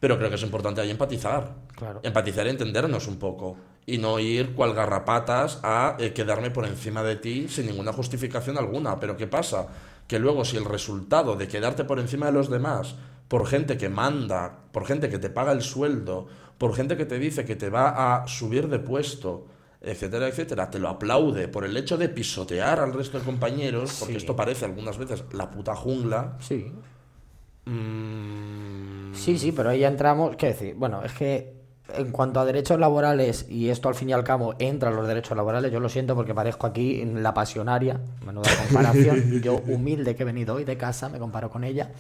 [0.01, 1.55] pero creo que es importante ahí empatizar.
[1.77, 2.01] Claro.
[2.03, 3.57] Empatizar y entendernos un poco.
[3.87, 8.59] Y no ir cual garrapatas a eh, quedarme por encima de ti sin ninguna justificación
[8.59, 9.01] alguna.
[9.01, 9.67] Pero ¿qué pasa?
[10.07, 12.97] Que luego si el resultado de quedarte por encima de los demás
[13.29, 16.27] por gente que manda, por gente que te paga el sueldo,
[16.59, 19.47] por gente que te dice que te va a subir de puesto,
[19.81, 24.17] etcétera, etcétera, te lo aplaude por el hecho de pisotear al resto de compañeros, porque
[24.17, 26.37] esto parece algunas veces la puta jungla.
[26.41, 26.73] Sí.
[27.67, 30.37] Mm, Sí, sí, pero ahí ya entramos.
[30.37, 30.75] ¿Qué decir?
[30.75, 31.55] Bueno, es que
[31.97, 35.07] en cuanto a derechos laborales, y esto al fin y al cabo entra en los
[35.07, 39.41] derechos laborales, yo lo siento porque parezco aquí en la pasionaria, menuda comparación.
[39.43, 41.93] yo, humilde que he venido hoy de casa, me comparo con ella.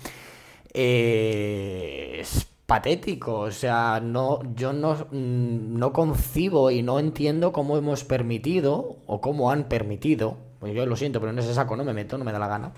[0.72, 2.24] Eh,
[2.66, 8.96] patético, o sea, no, yo no, mm, no concibo y no entiendo cómo hemos permitido
[9.06, 12.16] o cómo han permitido, pues yo lo siento, pero en ese saco no me meto,
[12.16, 12.72] no me da la gana.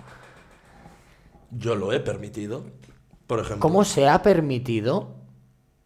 [1.52, 2.64] Yo lo he permitido,
[3.26, 3.60] por ejemplo.
[3.60, 5.14] ¿Cómo se ha permitido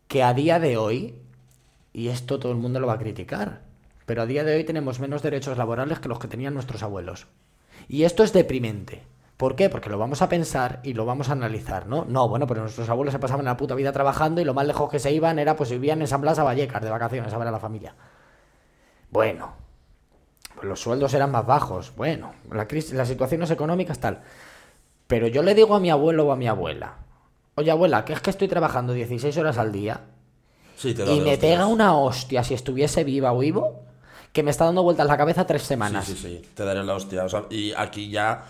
[0.08, 1.14] que a día de hoy,
[1.92, 3.62] y esto todo el mundo lo va a criticar,
[4.06, 7.26] pero a día de hoy tenemos menos derechos laborales que los que tenían nuestros abuelos?
[7.86, 9.02] Y esto es deprimente.
[9.40, 9.70] ¿Por qué?
[9.70, 12.04] Porque lo vamos a pensar y lo vamos a analizar, ¿no?
[12.06, 14.90] No, bueno, pero nuestros abuelos se pasaban la puta vida trabajando y lo más lejos
[14.90, 17.48] que se iban era pues vivían en San Blas a Vallecas de vacaciones a ver
[17.48, 17.94] a la familia.
[19.10, 19.54] Bueno,
[20.54, 21.90] pues los sueldos eran más bajos.
[21.96, 24.20] Bueno, la crisis, las situaciones económicas tal.
[25.06, 26.96] Pero yo le digo a mi abuelo o a mi abuela,
[27.54, 30.02] oye abuela, que es que estoy trabajando 16 horas al día
[30.76, 33.84] Sí, te y me pega una hostia si estuviese viva o vivo
[34.34, 36.04] que me está dando vueltas la cabeza tres semanas.
[36.04, 37.24] Sí, sí, sí, te daré la hostia.
[37.24, 38.44] O sea, y aquí ya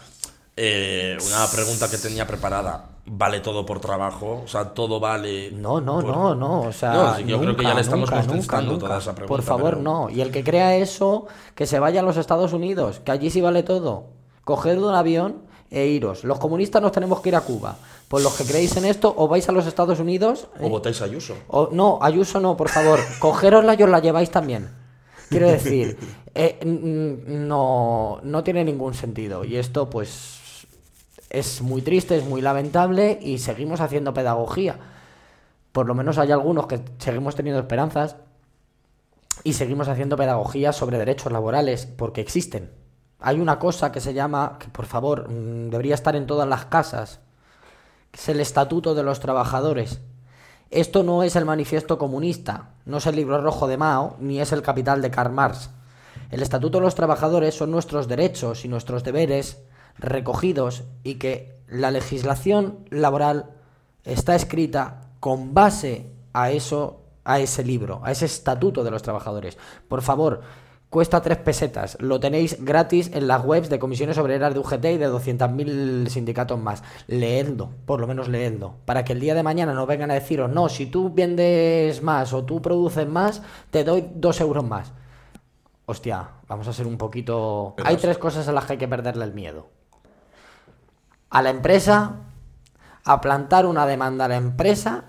[0.63, 2.87] eh, una pregunta que tenía preparada.
[3.07, 4.43] ¿Vale todo por trabajo?
[4.45, 5.51] O sea, todo vale...
[5.53, 8.11] No, no, por- no, no, o sea, No, yo creo que ya nunca, le estamos
[8.11, 9.03] nunca, contestando nunca, toda nunca.
[9.03, 9.37] esa pregunta.
[9.37, 10.11] Por favor, pero- no.
[10.11, 13.41] Y el que crea eso, que se vaya a los Estados Unidos, que allí sí
[13.41, 14.05] vale todo.
[14.45, 16.25] Coged un avión e iros.
[16.25, 17.77] Los comunistas nos tenemos que ir a Cuba.
[18.09, 21.05] Pues los que creéis en esto, o vais a los Estados Unidos, O votáis a
[21.07, 21.35] Ayuso.
[21.49, 23.01] o, no, Ayuso no, por favor.
[23.19, 24.69] Cogerosla y os la lleváis también.
[25.31, 25.97] Quiero decir,
[26.35, 29.45] eh, no, no tiene ningún sentido.
[29.45, 30.39] Y esto, pues,
[31.31, 34.76] es muy triste, es muy lamentable y seguimos haciendo pedagogía.
[35.72, 38.16] Por lo menos hay algunos que seguimos teniendo esperanzas
[39.45, 42.72] y seguimos haciendo pedagogía sobre derechos laborales porque existen.
[43.20, 46.66] Hay una cosa que se llama, que por favor, mm, debería estar en todas las
[46.66, 47.20] casas,
[48.11, 50.01] que es el Estatuto de los Trabajadores.
[50.70, 54.53] Esto no es el manifiesto comunista, no es el libro rojo de Mao, ni es
[54.53, 55.70] el capital de Karl Marx.
[56.31, 59.59] El Estatuto de los Trabajadores son nuestros derechos y nuestros deberes
[60.01, 63.51] recogidos y que la legislación laboral
[64.05, 69.57] está escrita con base a eso, a ese libro, a ese Estatuto de los Trabajadores.
[69.88, 70.40] Por favor,
[70.88, 71.96] cuesta tres pesetas.
[72.01, 76.59] Lo tenéis gratis en las webs de comisiones obreras de UGT y de 200.000 sindicatos
[76.59, 76.82] más.
[77.07, 78.74] Leedlo, por lo menos leedlo.
[78.86, 82.32] Para que el día de mañana no vengan a deciros, no, si tú vendes más
[82.32, 84.92] o tú produces más, te doy dos euros más.
[85.86, 87.74] Hostia, vamos a ser un poquito...
[87.76, 89.68] Pero Hay es- tres cosas a las que hay que perderle el miedo.
[91.31, 92.16] A la empresa,
[93.05, 95.05] a plantar una demanda a la empresa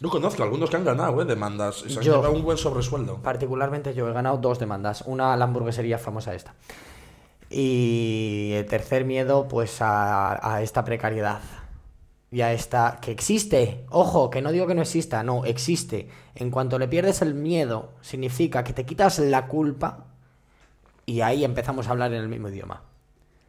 [0.00, 1.24] Yo conozco algunos que han ganado, ¿eh?
[1.24, 1.84] Demandas.
[1.86, 3.18] Y se han Yo- llevado un buen sobresueldo.
[3.22, 5.02] Particularmente yo he ganado dos demandas.
[5.06, 6.54] Una a la hamburguesería famosa esta.
[7.50, 11.40] Y el tercer miedo, pues a, a esta precariedad.
[12.30, 13.84] Y a esta que existe.
[13.90, 16.08] Ojo, que no digo que no exista, no, existe.
[16.34, 20.06] En cuanto le pierdes el miedo, significa que te quitas la culpa
[21.04, 22.82] y ahí empezamos a hablar en el mismo idioma.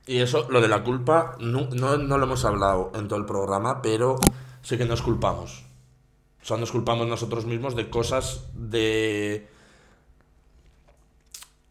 [0.06, 3.26] Y eso, lo de la culpa, no, no, no lo hemos hablado en todo el
[3.26, 4.18] programa, pero
[4.62, 5.64] sí que nos culpamos.
[6.42, 9.48] O sea, nos culpamos nosotros mismos de cosas de.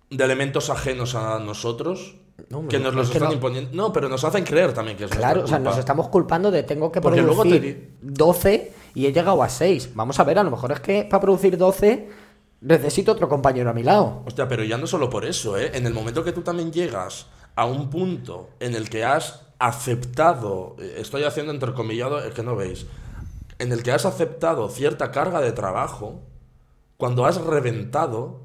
[0.09, 2.15] de elementos ajenos a nosotros
[2.49, 3.71] No, que nos los es que están imponiendo.
[3.75, 6.63] No, pero nos hacen creer también que es Claro, o sea, nos estamos culpando de
[6.63, 9.91] tengo que Porque luego te producir 12 y he llegado a 6.
[9.95, 12.09] Vamos a ver, a lo mejor es que para producir 12
[12.63, 14.23] necesito otro compañero a mi lado.
[14.25, 15.73] Hostia, pero ya no solo por eso, ¿eh?
[15.75, 20.77] En el momento que tú también llegas a un punto en el que has aceptado,
[20.79, 22.87] eh, estoy haciendo entrecomillado, es que no veis,
[23.59, 26.23] en el que has aceptado cierta carga de trabajo,
[26.97, 28.43] cuando has reventado,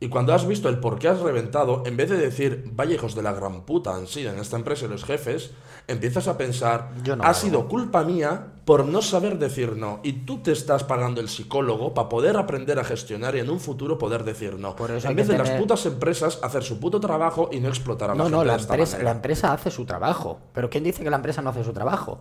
[0.00, 3.16] Y cuando has visto el por qué has reventado, en vez de decir, vaya hijos
[3.16, 5.50] de la gran puta han sido en esta empresa y los jefes,
[5.88, 9.98] empiezas a pensar, Yo no ha sido culpa mía por no saber decir no.
[10.04, 13.58] Y tú te estás pagando el psicólogo para poder aprender a gestionar y en un
[13.58, 14.76] futuro poder decir no.
[14.76, 18.10] Por eso en vez de las putas empresas hacer su puto trabajo y no explotar
[18.10, 19.10] a la No, gente no, la de esta empresa, manera.
[19.10, 20.38] la empresa hace su trabajo.
[20.52, 22.20] Pero ¿quién dice que la empresa no hace su trabajo?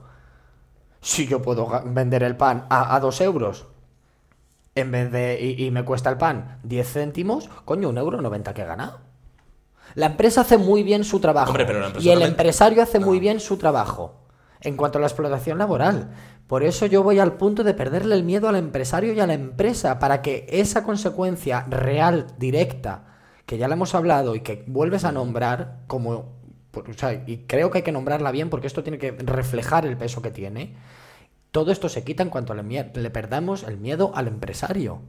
[0.99, 3.67] Si yo puedo vender el pan a, a dos euros
[4.77, 5.39] en vez de.
[5.41, 8.97] Y, y me cuesta el pan 10 céntimos, coño, un euro 90 que gana.
[9.95, 11.49] La empresa hace muy bien su trabajo.
[11.49, 14.21] Hombre, pero y el empresario hace muy bien su trabajo.
[14.61, 16.11] En cuanto a la explotación laboral.
[16.47, 19.33] Por eso yo voy al punto de perderle el miedo al empresario y a la
[19.33, 19.99] empresa.
[19.99, 23.05] Para que esa consecuencia real, directa,
[23.45, 26.35] que ya la hemos hablado y que vuelves a nombrar como.
[26.73, 29.97] o sea, y creo que hay que nombrarla bien porque esto tiene que reflejar el
[29.97, 30.75] peso que tiene.
[31.57, 35.01] Todo esto se quita en cuanto le, perdamos el miedo al empresario.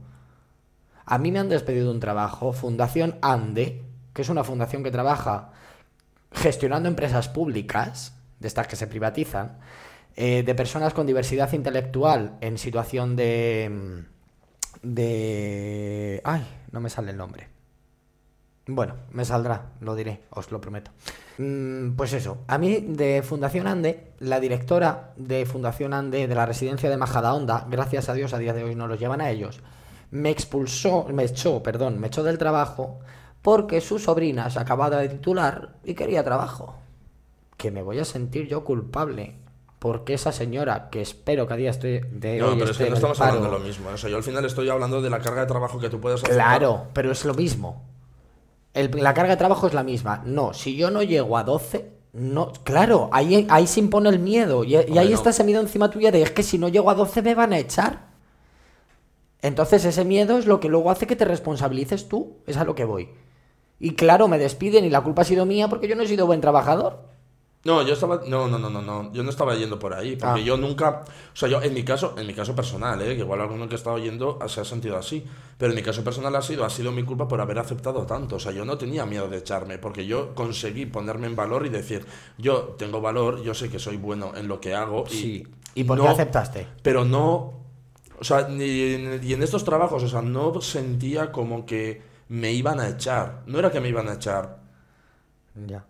[1.05, 3.83] A mí me han despedido de un trabajo, Fundación ANDE,
[4.15, 5.51] que es una fundación que trabaja
[6.31, 9.59] gestionando empresas públicas, de estas que se privatizan,
[10.15, 14.05] eh, de personas con diversidad intelectual en situación de...
[14.81, 16.21] de...
[16.23, 17.58] Ay, no me sale el nombre.
[18.71, 20.91] Bueno, me saldrá, lo diré, os lo prometo.
[21.39, 26.45] Mm, pues eso, a mí de Fundación Ande, la directora de Fundación Ande de la
[26.45, 29.59] residencia de Majadahonda, gracias a Dios a día de hoy no los llevan a ellos,
[30.11, 32.99] me expulsó, me echó, perdón, me echó del trabajo
[33.41, 36.75] porque su sobrina se acababa de titular y quería trabajo.
[37.57, 39.35] Que me voy a sentir yo culpable
[39.79, 42.89] porque esa señora, que espero que a día estoy de No, hoy pero es que
[42.89, 43.89] no estamos paro- hablando de lo mismo.
[43.89, 46.21] O sea, yo al final estoy hablando de la carga de trabajo que tú puedes
[46.21, 46.35] hacer.
[46.35, 47.88] Claro, pero es lo mismo.
[48.73, 50.21] El- la carga de trabajo es la misma.
[50.25, 52.51] No, si yo no llego a 12, no.
[52.63, 54.63] Claro, ahí, ahí se impone el miedo.
[54.63, 55.15] Y, ahí no.
[55.15, 57.53] está ese miedo encima tuya de es que si no llego a 12 me van
[57.53, 58.09] a echar.
[59.41, 62.37] Entonces ese miedo es lo que luego hace que te responsabilices tú.
[62.45, 63.09] Es a lo que voy.
[63.79, 66.25] Y claro, me despiden y la culpa ha sido mía porque yo no he sido
[66.27, 67.08] buen trabajador.
[67.65, 68.21] No, yo estaba.
[68.25, 69.11] No, no, no, no, no.
[69.11, 70.15] Yo no estaba yendo por ahí.
[70.15, 70.43] Porque Ah.
[70.43, 71.03] yo nunca.
[71.33, 73.15] O sea, yo en mi caso, en mi caso personal, ¿eh?
[73.15, 75.25] que igual alguno que estaba oyendo se ha sentido así.
[75.57, 78.37] Pero en mi caso personal ha sido, ha sido mi culpa por haber aceptado tanto.
[78.37, 79.77] O sea, yo no tenía miedo de echarme.
[79.77, 82.05] Porque yo conseguí ponerme en valor y decir,
[82.37, 85.03] yo tengo valor, yo sé que soy bueno en lo que hago.
[85.11, 85.45] Y,
[85.75, 86.65] ¿Y por qué no- aceptaste?
[86.81, 87.59] Pero no.
[88.21, 92.79] O sea, ni, y en estos trabajos, o sea, no sentía como que me iban
[92.79, 93.43] a echar.
[93.47, 94.59] No era que me iban a echar.
[95.67, 95.85] Ya.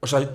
[0.00, 0.28] O sea,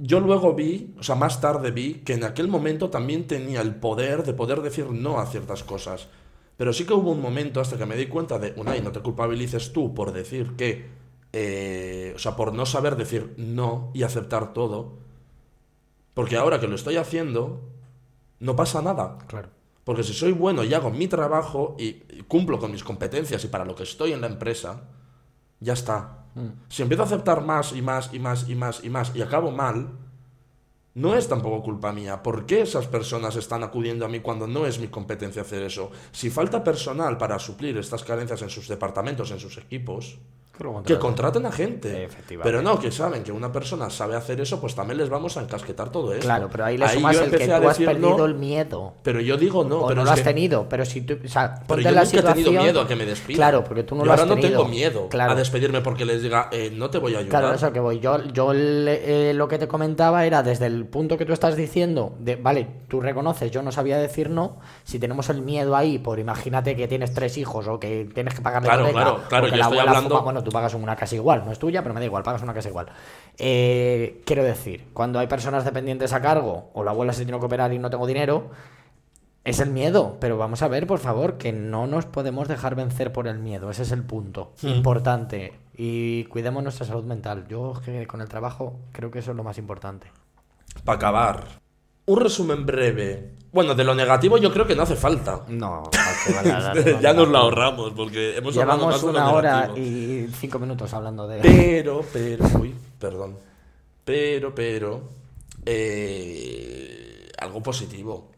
[0.00, 3.74] yo luego vi, o sea, más tarde vi que en aquel momento también tenía el
[3.74, 6.08] poder de poder decir no a ciertas cosas.
[6.56, 9.00] Pero sí que hubo un momento hasta que me di cuenta de, Unai, no te
[9.00, 10.88] culpabilices tú por decir que,
[11.32, 14.98] eh, o sea, por no saber decir no y aceptar todo.
[16.14, 17.60] Porque ahora que lo estoy haciendo,
[18.40, 19.18] no pasa nada.
[19.26, 19.48] Claro.
[19.84, 23.48] Porque si soy bueno y hago mi trabajo y y cumplo con mis competencias y
[23.48, 24.82] para lo que estoy en la empresa,
[25.60, 26.19] ya está.
[26.68, 29.50] Si empiezo a aceptar más y más y más y más y más y acabo
[29.50, 29.90] mal,
[30.94, 32.22] no es tampoco culpa mía.
[32.22, 35.90] ¿Por qué esas personas están acudiendo a mí cuando no es mi competencia hacer eso?
[36.12, 40.18] Si falta personal para suplir estas carencias en sus departamentos, en sus equipos,
[40.84, 42.04] que contraten a gente.
[42.04, 42.42] Efectivamente.
[42.42, 45.42] Pero no, que saben que una persona sabe hacer eso, pues también les vamos a
[45.42, 46.22] encasquetar todo eso.
[46.22, 48.94] Claro, pero ahí le sumas yo el que tú has decir perdido no, el miedo.
[49.02, 51.28] Pero yo digo no, o pero no lo has que- tenido, pero si tú, o
[51.28, 53.36] sea, pero ponte yo la nunca he tenido situación- miedo a que me despidan.
[53.36, 54.58] Claro, porque tú no Yo lo has ahora no tenido.
[54.60, 55.32] tengo miedo Claro.
[55.32, 57.40] a despedirme porque les diga, eh, no te voy a ayudar.
[57.40, 58.00] Claro, eso que voy.
[58.00, 61.56] Yo, yo le- eh, lo que te comentaba era desde el punto que tú estás
[61.56, 65.98] diciendo, de, vale, tú reconoces, yo no sabía decir no, si tenemos el miedo ahí,
[65.98, 69.22] por imagínate que tienes tres hijos o que tienes que pagar la Claro, hipoteca, claro,
[69.28, 71.58] claro, porque yo la estoy hablando- fuma- bueno, tú pagas una casa igual, no es
[71.58, 72.86] tuya, pero me da igual, pagas una casa igual.
[73.38, 77.46] Eh, quiero decir, cuando hay personas dependientes a cargo o la abuela se tiene que
[77.46, 78.50] operar y no tengo dinero,
[79.44, 83.12] es el miedo, pero vamos a ver, por favor, que no nos podemos dejar vencer
[83.12, 83.70] por el miedo.
[83.70, 84.68] Ese es el punto Hmm.
[84.68, 85.54] importante.
[85.74, 87.46] Y cuidemos nuestra salud mental.
[87.48, 90.08] Yo que con el trabajo creo que eso es lo más importante.
[90.84, 91.44] Para acabar,
[92.04, 93.30] un resumen breve.
[93.52, 95.40] Bueno, de lo negativo yo creo que no hace falta.
[95.48, 95.90] No,
[97.00, 99.86] ya nos lo ahorramos porque hemos hablado Llevamos más de lo una hora negativo.
[99.86, 101.40] y cinco minutos hablando de...
[101.40, 103.36] Pero, pero, uy, perdón.
[104.04, 105.02] Pero, pero,
[105.66, 108.30] eh, algo positivo.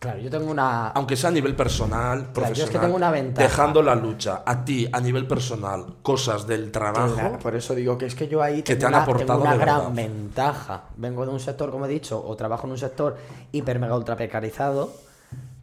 [0.00, 0.88] Claro, yo tengo una...
[0.88, 2.80] Aunque sea a nivel personal, Claro, yo es que profesional.
[2.86, 3.46] tengo una ventaja.
[3.46, 7.14] Dejando la lucha a ti a nivel personal, cosas del trabajo.
[7.14, 9.26] Claro, por eso digo que es que yo ahí que tengo te han una, aportado
[9.26, 9.92] tengo una de gran verdad.
[9.94, 10.84] ventaja.
[10.96, 13.18] Vengo de un sector, como he dicho, o trabajo en un sector
[13.52, 14.90] hiper mega ultra precarizado,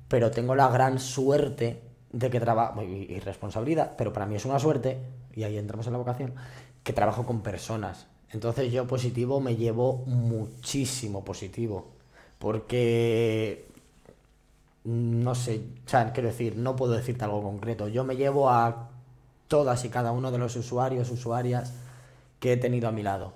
[0.07, 1.81] pero tengo la gran suerte
[2.11, 4.99] de que trabajo, y, y responsabilidad, pero para mí es una suerte,
[5.35, 6.35] y ahí entramos en la vocación,
[6.83, 8.05] que trabajo con personas.
[8.29, 11.87] Entonces yo positivo me llevo muchísimo positivo,
[12.37, 13.66] porque
[14.87, 17.89] no sé, o sea, quiero decir, no puedo decirte algo concreto.
[17.89, 18.89] Yo me llevo a
[19.49, 21.73] todas y cada uno de los usuarios, usuarias
[22.39, 23.33] que he tenido a mi lado.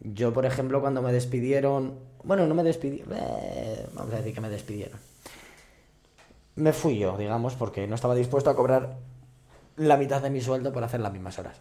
[0.00, 4.40] Yo, por ejemplo, cuando me despidieron, bueno, no me despidieron, eh, vamos a decir que
[4.42, 5.00] me despidieron.
[6.56, 8.98] Me fui yo, digamos, porque no estaba dispuesto a cobrar
[9.76, 11.56] la mitad de mi sueldo por hacer las mismas horas.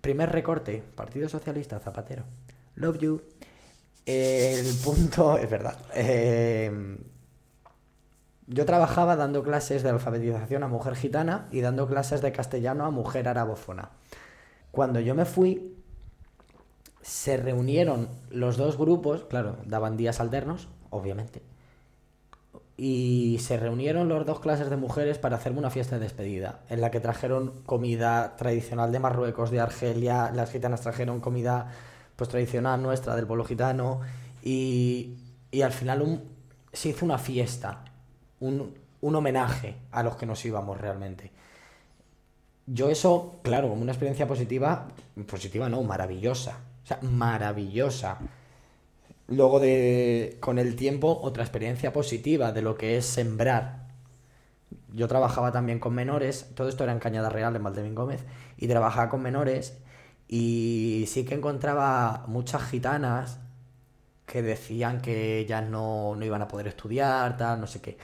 [0.00, 2.22] Primer recorte, Partido Socialista, Zapatero.
[2.76, 3.22] Love you.
[4.06, 5.76] El punto, es verdad.
[5.94, 6.96] Eh,
[8.48, 12.90] yo trabajaba dando clases de alfabetización a mujer gitana y dando clases de castellano a
[12.90, 13.90] mujer arabófona.
[14.70, 15.76] Cuando yo me fui,
[17.02, 21.42] se reunieron los dos grupos, claro, daban días alternos, obviamente,
[22.78, 26.80] y se reunieron los dos clases de mujeres para hacerme una fiesta de despedida, en
[26.80, 31.70] la que trajeron comida tradicional de Marruecos, de Argelia, las gitanas trajeron comida
[32.16, 34.00] pues tradicional nuestra del pueblo gitano
[34.42, 35.16] y,
[35.50, 36.22] y al final
[36.72, 37.84] se hizo una fiesta,
[38.40, 41.30] un, un homenaje a los que nos íbamos realmente.
[42.66, 44.88] Yo eso, claro, como una experiencia positiva,
[45.26, 48.18] positiva no, maravillosa, o sea, maravillosa.
[49.28, 53.88] Luego de, con el tiempo, otra experiencia positiva de lo que es sembrar.
[54.92, 58.24] Yo trabajaba también con menores, todo esto era en Cañada Real, en Valdemín Gómez,
[58.56, 59.78] y trabajaba con menores
[60.28, 63.40] y sí que encontraba muchas gitanas
[64.26, 67.96] que decían que ellas no, no iban a poder estudiar, tal, no sé qué.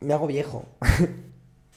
[0.00, 0.64] Me hago viejo.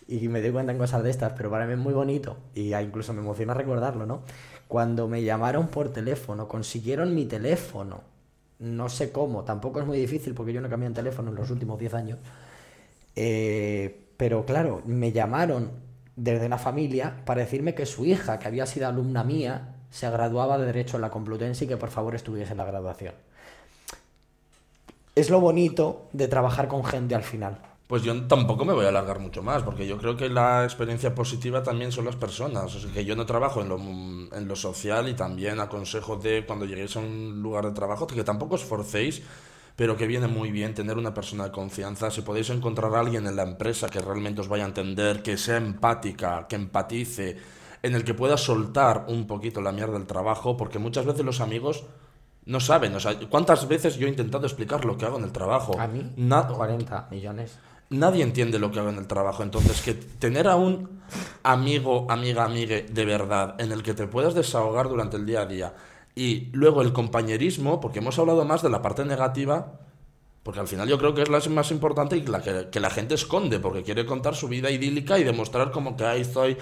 [0.08, 2.74] y me doy cuenta en cosas de estas, pero para mí es muy bonito y
[2.76, 4.22] incluso me emociona recordarlo, ¿no?
[4.68, 8.02] Cuando me llamaron por teléfono, consiguieron mi teléfono,
[8.60, 11.36] no sé cómo, tampoco es muy difícil porque yo no he cambiado en teléfono en
[11.36, 12.20] los últimos 10 años,
[13.16, 15.72] eh, pero claro, me llamaron
[16.16, 20.58] desde la familia para decirme que su hija, que había sido alumna mía, se graduaba
[20.58, 23.14] de Derecho en la Complutense y que por favor estuviese en la graduación.
[25.16, 27.60] Es lo bonito de trabajar con gente al final.
[27.94, 31.14] Pues yo tampoco me voy a alargar mucho más, porque yo creo que la experiencia
[31.14, 32.74] positiva también son las personas.
[32.74, 36.44] O sea, que yo no trabajo en lo, en lo social y también aconsejo de
[36.44, 39.22] cuando lleguéis a un lugar de trabajo que tampoco os forcéis,
[39.76, 42.10] pero que viene muy bien tener una persona de confianza.
[42.10, 45.38] Si podéis encontrar a alguien en la empresa que realmente os vaya a entender, que
[45.38, 47.38] sea empática, que empatice,
[47.84, 51.42] en el que pueda soltar un poquito la mierda del trabajo, porque muchas veces los
[51.42, 51.84] amigos
[52.46, 52.96] no saben.
[52.96, 55.80] O sea, ¿cuántas veces yo he intentado explicar lo que hago en el trabajo?
[55.80, 56.12] A mí,
[56.56, 57.60] 40 millones
[57.90, 59.44] nadie entiende lo que hago en el trabajo.
[59.44, 61.02] Entonces, que tener a un
[61.44, 65.46] amigo, amiga, amigue de verdad en el que te puedas desahogar durante el día a
[65.46, 65.74] día
[66.16, 69.80] y luego el compañerismo, porque hemos hablado más de la parte negativa,
[70.44, 73.16] porque al final yo creo que es la más importante y la que, la gente
[73.16, 76.58] esconde, porque quiere contar su vida idílica y demostrar como que ahí estoy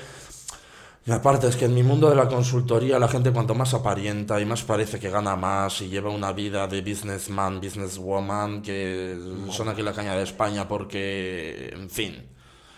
[1.04, 4.40] y aparte es que en mi mundo de la consultoría la gente cuanto más aparenta
[4.40, 9.18] y más parece que gana más y lleva una vida de businessman, businesswoman, que
[9.50, 12.28] son aquí la caña de España porque, en fin,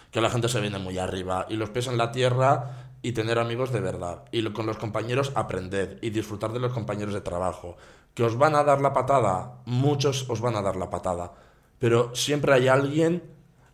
[0.10, 3.40] que la gente se viene muy arriba y los pies en la tierra y tener
[3.40, 7.76] amigos de verdad y con los compañeros aprender y disfrutar de los compañeros de trabajo.
[8.14, 11.34] Que os van a dar la patada, muchos os van a dar la patada,
[11.78, 13.24] pero siempre hay alguien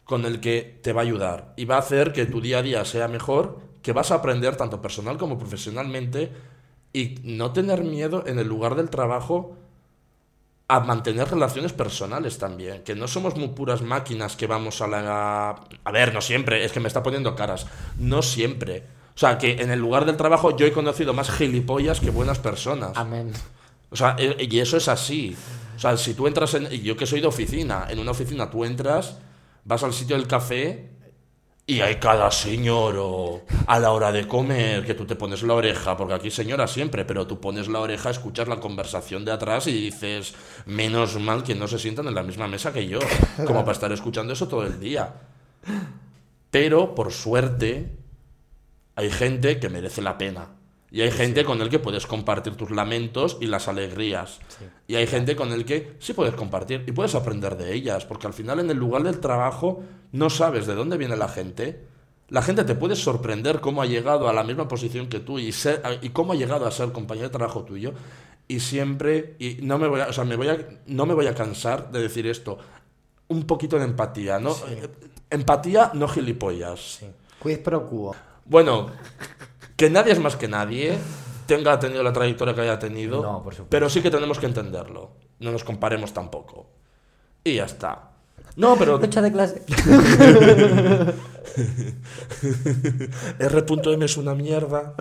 [0.05, 2.63] con el que te va a ayudar y va a hacer que tu día a
[2.63, 6.31] día sea mejor que vas a aprender tanto personal como profesionalmente
[6.93, 9.55] y no tener miedo en el lugar del trabajo
[10.67, 15.49] a mantener relaciones personales también, que no somos muy puras máquinas que vamos a la...
[15.83, 17.65] A ver, no siempre, es que me está poniendo caras,
[17.97, 18.83] no siempre.
[19.15, 22.37] O sea, que en el lugar del trabajo yo he conocido más gilipollas que buenas
[22.37, 22.91] personas.
[22.95, 23.33] Amén.
[23.89, 25.35] O sea, e, y eso es así.
[25.75, 26.69] O sea, si tú entras en...
[26.69, 29.17] Yo que soy de oficina, en una oficina tú entras,
[29.65, 30.91] vas al sitio del café
[31.69, 35.95] y hay cada señor a la hora de comer que tú te pones la oreja,
[35.95, 39.73] porque aquí señora siempre, pero tú pones la oreja, escuchas la conversación de atrás y
[39.73, 40.33] dices,
[40.65, 42.97] menos mal que no se sientan en la misma mesa que yo,
[43.45, 45.13] como para estar escuchando eso todo el día.
[46.49, 47.95] Pero, por suerte,
[48.95, 50.47] hay gente que merece la pena.
[50.91, 54.39] Y hay gente con el que puedes compartir tus lamentos y las alegrías.
[54.87, 58.27] Y hay gente con el que sí puedes compartir y puedes aprender de ellas, porque
[58.27, 61.85] al final en el lugar del trabajo no sabes de dónde viene la gente.
[62.29, 65.51] La gente te puede sorprender cómo ha llegado a la misma posición que tú y,
[65.51, 67.93] ser, y cómo ha llegado a ser compañero de trabajo tuyo.
[68.47, 71.27] Y siempre, y no me voy a, o sea, me voy a, no me voy
[71.27, 72.57] a cansar de decir esto,
[73.27, 74.55] un poquito de empatía, ¿no?
[75.29, 76.97] Empatía, no gilipollas.
[76.99, 77.05] Sí.
[77.41, 78.15] Quid pro quo.
[78.45, 78.87] Bueno,
[79.79, 80.97] que nadie es más que nadie,
[81.45, 83.67] tenga tenido la trayectoria que haya tenido, No, por supuesto.
[83.69, 85.11] pero sí que tenemos que entenderlo.
[85.39, 86.69] No nos comparemos tampoco.
[87.45, 88.11] Y ya está.
[88.57, 89.63] No, pero Fecha de clase.
[93.39, 94.95] R.M es una mierda.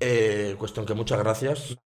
[0.00, 1.76] Eh, cuestión que muchas gracias.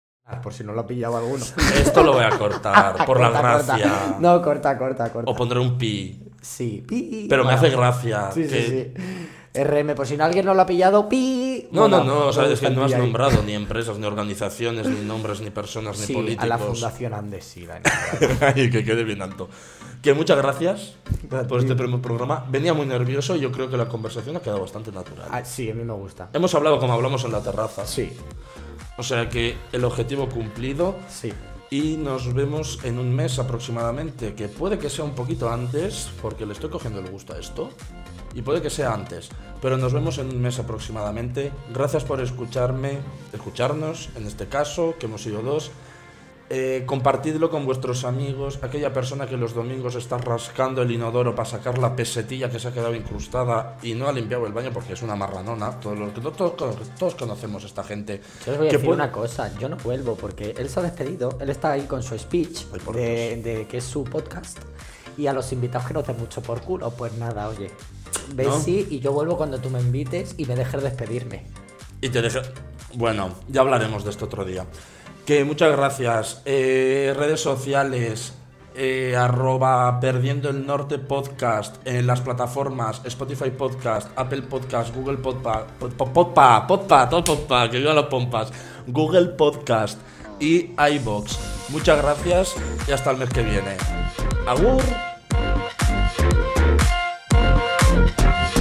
[0.44, 1.44] Por si no lo ha pillado alguno.
[1.74, 3.42] Esto lo voy a cortar, por la corta.
[3.76, 4.16] gracia.
[4.20, 5.28] No, corta, corta, corta.
[5.28, 6.22] O pondré un pi.
[6.40, 6.84] Sí.
[6.86, 7.26] pi.
[7.28, 8.30] Pero me hace gracia.
[8.32, 8.94] Sí, que sí, sí.
[9.64, 11.68] RM, por si alguien no lo ha pillado, pi.
[11.72, 13.00] No, no, no, gusta que no has ahí.
[13.00, 16.44] nombrado ni empresas, ni organizaciones, ni nombres, ni personas, ni Sí, políticos.
[16.44, 17.82] a la Fundación Andes, Dani.
[18.40, 19.48] Ay, que quede bien alto.
[20.02, 20.94] Que muchas gracias
[21.48, 22.44] por este primer programa.
[22.48, 25.28] Venía muy nervioso y yo creo que la conversación ha quedado bastante natural.
[25.32, 26.28] Ah, sí, a mí me gusta.
[26.32, 27.86] Hemos hablado como hablamos en la terraza.
[27.86, 28.12] Sí,
[28.98, 31.32] O sea que el objetivo cumplido sí.
[31.70, 36.46] y nos vemos en un mes aproximadamente, que puede que sea un poquito antes, porque
[36.46, 37.70] le estoy cogiendo el gusto a esto,
[38.36, 39.30] y puede que sea antes,
[39.60, 41.50] pero nos vemos en un mes aproximadamente.
[41.74, 42.98] Gracias por escucharme,
[43.32, 45.70] escucharnos, en este caso, que hemos sido dos.
[46.48, 51.48] Eh, compartidlo con vuestros amigos, aquella persona que los domingos está rascando el inodoro para
[51.48, 54.92] sacar la pesetilla que se ha quedado incrustada y no ha limpiado el baño porque
[54.92, 55.80] es una marranona.
[55.80, 56.54] Todos, los, todos,
[56.96, 58.20] todos conocemos a esta gente.
[58.46, 60.84] Yo os voy a decir puede- una cosa, yo no vuelvo porque él se ha
[60.84, 64.58] despedido, él está ahí con su speech de, de que es su podcast
[65.18, 67.72] y a los invitados que no te mucho por culo, pues nada, oye,
[68.64, 71.44] sí y yo vuelvo cuando tú me invites y me dejes despedirme.
[72.00, 72.40] Y te deje...
[72.94, 74.64] Bueno, ya hablaremos de esto otro día.
[75.26, 76.42] Que muchas gracias.
[76.44, 78.32] Eh, redes sociales,
[78.78, 85.66] eh, arroba Perdiendo el Norte Podcast, en las plataformas Spotify Podcast, Apple Podcast, Google Podpa,
[85.78, 88.52] Podpa, Podpa, Podpa, todo Podpa, que vivan las pompas,
[88.86, 89.98] Google Podcast
[90.38, 91.38] y iBox.
[91.70, 92.54] Muchas gracias
[92.86, 93.76] y hasta el mes que viene.
[94.46, 94.82] Agur.